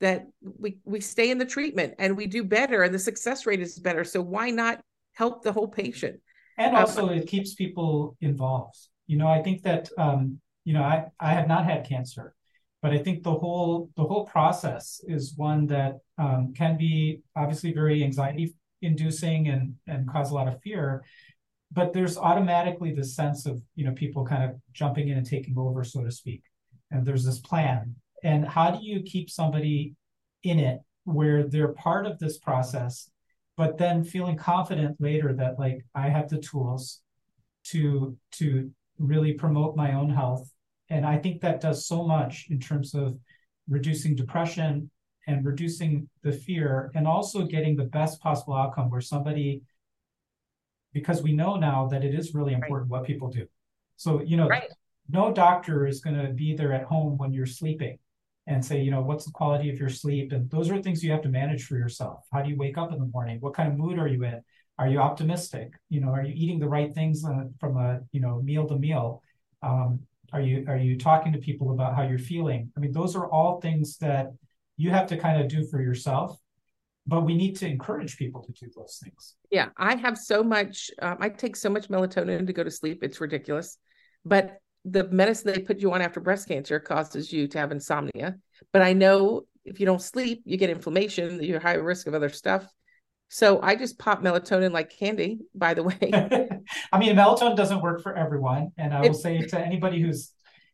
[0.01, 0.27] that
[0.59, 3.79] we we stay in the treatment and we do better, and the success rate is
[3.79, 4.05] better.
[4.05, 4.81] So why not
[5.15, 6.21] help the whole patient?
[6.57, 8.79] And um, also, um, it keeps people involved.
[9.07, 12.35] You know, I think that um, you know, I I have not had cancer,
[12.83, 17.73] but I think the whole the whole process is one that um, can be obviously
[17.73, 21.03] very anxiety inducing and and cause a lot of fear
[21.71, 25.57] but there's automatically this sense of you know people kind of jumping in and taking
[25.59, 26.43] over so to speak
[26.91, 29.95] and there's this plan and how do you keep somebody
[30.43, 33.11] in it where they're part of this process
[33.57, 37.01] but then feeling confident later that like i have the tools
[37.64, 40.51] to to really promote my own health.
[40.91, 43.19] And I think that does so much in terms of
[43.69, 44.91] reducing depression
[45.27, 49.62] and reducing the fear and also getting the best possible outcome where somebody
[50.95, 53.01] because we know now that it is really important right.
[53.01, 53.47] what people do.
[53.97, 54.71] So, you know, right.
[55.11, 57.99] no doctor is going to be there at home when you're sleeping
[58.49, 60.33] and say, you know, what's the quality of your sleep?
[60.33, 62.25] And those are things you have to manage for yourself.
[62.33, 63.39] How do you wake up in the morning?
[63.41, 64.41] What kind of mood are you in?
[64.79, 65.75] Are you optimistic?
[65.91, 68.77] You know, are you eating the right things uh, from a you know meal to
[68.77, 69.23] meal?
[69.63, 70.01] Um,
[70.33, 72.73] are you are you talking to people about how you're feeling?
[72.77, 74.33] I mean, those are all things that
[74.77, 76.39] you have to kind of do for yourself
[77.09, 79.35] but we need to encourage people to do those things.
[79.51, 80.91] Yeah, I have so much.
[81.01, 83.79] Um, I take so much melatonin to go to sleep; it's ridiculous.
[84.27, 84.59] But
[84.91, 88.36] the medicine they put you on after breast cancer causes you to have insomnia.
[88.72, 91.43] But I know if you don't sleep, you get inflammation.
[91.43, 92.66] You're high risk of other stuff.
[93.28, 95.99] So I just pop melatonin like candy, by the way.
[96.93, 98.72] I mean, melatonin doesn't work for everyone.
[98.78, 100.32] And I will say to anybody who's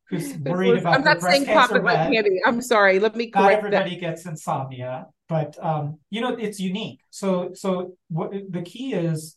[0.09, 2.41] who's worried about I'm not saying pop it like candy.
[2.47, 3.01] I'm sorry.
[3.01, 4.01] Let me correct Not everybody that.
[4.01, 7.01] gets insomnia, but um, you know, it's unique.
[7.11, 9.37] So so what the key is,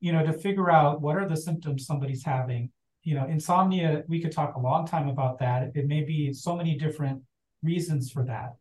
[0.00, 2.70] you know, to figure out what are the symptoms somebody's having.
[3.06, 5.70] You know, insomnia, we could talk a long time about that.
[5.76, 7.22] It may be so many different
[7.62, 8.56] reasons for that.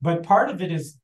[0.00, 0.98] But part of it is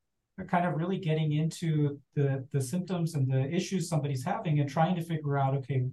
[0.48, 4.94] kind of really getting into the the symptoms and the issues somebody's having and trying
[4.94, 5.84] to figure out okay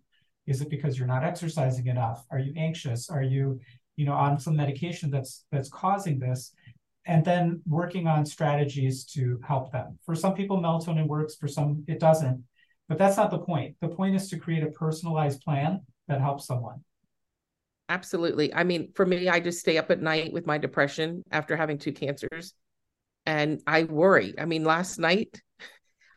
[0.47, 2.25] is it because you're not exercising enough?
[2.31, 3.09] Are you anxious?
[3.09, 3.59] Are you
[3.97, 6.53] you know on some medication that's that's causing this?
[7.05, 9.99] And then working on strategies to help them.
[10.05, 11.35] For some people melatonin works.
[11.35, 12.41] For some it doesn't.
[12.87, 13.75] But that's not the point.
[13.81, 16.79] The point is to create a personalized plan that helps someone
[17.89, 21.55] absolutely i mean for me i just stay up at night with my depression after
[21.55, 22.53] having two cancers
[23.25, 24.33] and I worry.
[24.37, 25.41] I mean, last night,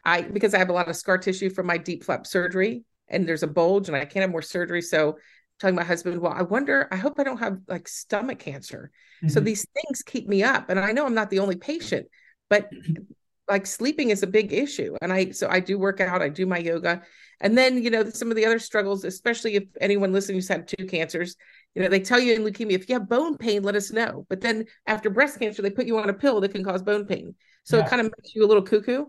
[0.04, 3.28] I because I have a lot of scar tissue from my DIEP flap surgery, and
[3.28, 4.82] there's a bulge, and I can't have more surgery.
[4.82, 5.18] So,
[5.60, 8.90] telling my husband, well, I wonder, I hope I don't have like stomach cancer.
[9.18, 9.28] Mm-hmm.
[9.28, 12.06] So these things keep me up, and I know I'm not the only patient,
[12.48, 12.70] but
[13.48, 16.46] like sleeping is a big issue, and I so I do work out, I do
[16.46, 17.02] my yoga,
[17.40, 20.66] and then you know some of the other struggles, especially if anyone listening who's had
[20.66, 21.36] two cancers,
[21.74, 24.24] you know, they tell you in leukemia, if you have bone pain, let us know.
[24.30, 27.04] But then after breast cancer, they put you on a pill that can cause bone
[27.04, 27.34] pain.
[27.64, 27.84] So yeah.
[27.84, 29.04] it kind of makes you a little cuckoo.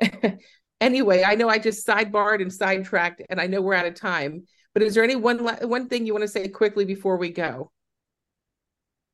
[0.80, 4.44] anyway, I know I just sidebarred and sidetracked, and I know we're out of time.
[4.74, 7.72] But is there any one one thing you want to say quickly before we go?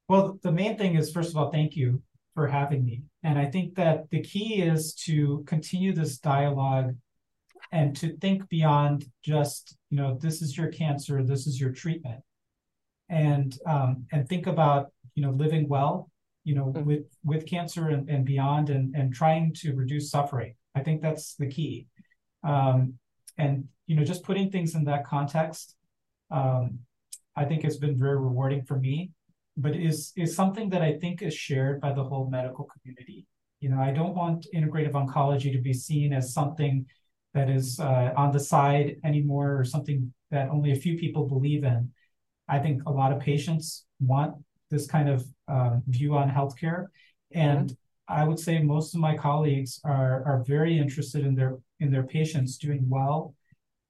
[0.08, 2.02] Well, the main thing is first of all, thank you
[2.36, 3.02] for having me.
[3.24, 6.94] And I think that the key is to continue this dialogue
[7.72, 12.20] and to think beyond just, you know, this is your cancer, this is your treatment.
[13.08, 16.10] And um, and think about, you know, living well,
[16.44, 16.84] you know, mm-hmm.
[16.84, 20.54] with with cancer and, and beyond and, and trying to reduce suffering.
[20.74, 21.86] I think that's the key.
[22.44, 22.94] Um,
[23.38, 25.74] and you know, just putting things in that context,
[26.30, 26.80] um,
[27.34, 29.12] I think has been very rewarding for me
[29.56, 33.26] but is is something that I think is shared by the whole medical community.
[33.60, 36.86] You know, I don't want integrative oncology to be seen as something
[37.34, 41.64] that is uh, on the side anymore or something that only a few people believe
[41.64, 41.90] in.
[42.48, 44.34] I think a lot of patients want
[44.70, 46.86] this kind of uh, view on healthcare,
[47.32, 48.20] and mm-hmm.
[48.20, 52.04] I would say most of my colleagues are are very interested in their in their
[52.04, 53.34] patients doing well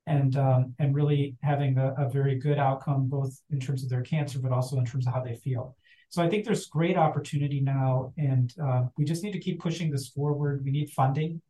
[0.07, 4.03] and um, and really having a, a, very good outcome both in terms of their
[4.03, 5.77] cancer but also in terms of how they feel.
[6.09, 9.91] So i think there's great opportunity now and uh, we just need to keep pushing
[9.91, 10.65] this forward.
[10.65, 11.43] We need funding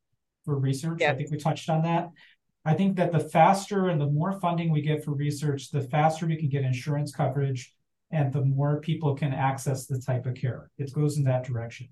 [0.45, 1.03] for research.
[1.03, 2.11] I think we touched on that.
[2.65, 6.27] I think that the faster and the more funding we get for research the faster
[6.27, 7.75] we can get insurance coverage
[8.11, 10.71] and the more people can access the type of care.
[10.79, 11.89] It goes in that direction.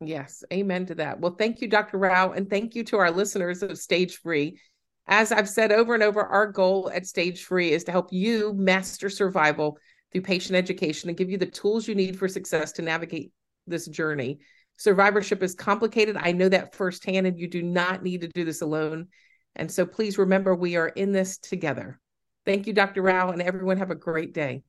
[0.00, 0.42] Yes.
[0.52, 1.20] Amen to that.
[1.20, 4.58] Well thank you dr rao and thank you to our listeners of stage free
[5.06, 8.54] as I've said over and over, our goal at Stage Free is to help you
[8.54, 9.78] master survival
[10.12, 13.30] through patient education and give you the tools you need for success to navigate
[13.66, 14.38] this journey.
[14.76, 16.16] Survivorship is complicated.
[16.18, 19.08] I know that firsthand, and you do not need to do this alone.
[19.56, 22.00] And so please remember, we are in this together.
[22.46, 23.02] Thank you, Dr.
[23.02, 24.62] Rao, and everyone have a great day.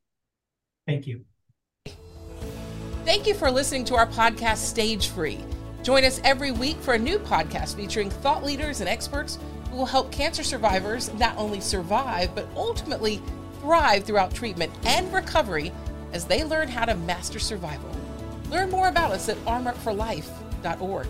[0.86, 1.26] Thank you.
[3.04, 5.40] Thank you for listening to our podcast, Stage Free.
[5.84, 9.38] Join us every week for a new podcast featuring thought leaders and experts
[9.76, 13.22] will help cancer survivors not only survive, but ultimately
[13.62, 15.72] thrive throughout treatment and recovery
[16.14, 17.90] as they learn how to master survival.
[18.50, 21.08] Learn more about us at armorforlife.org.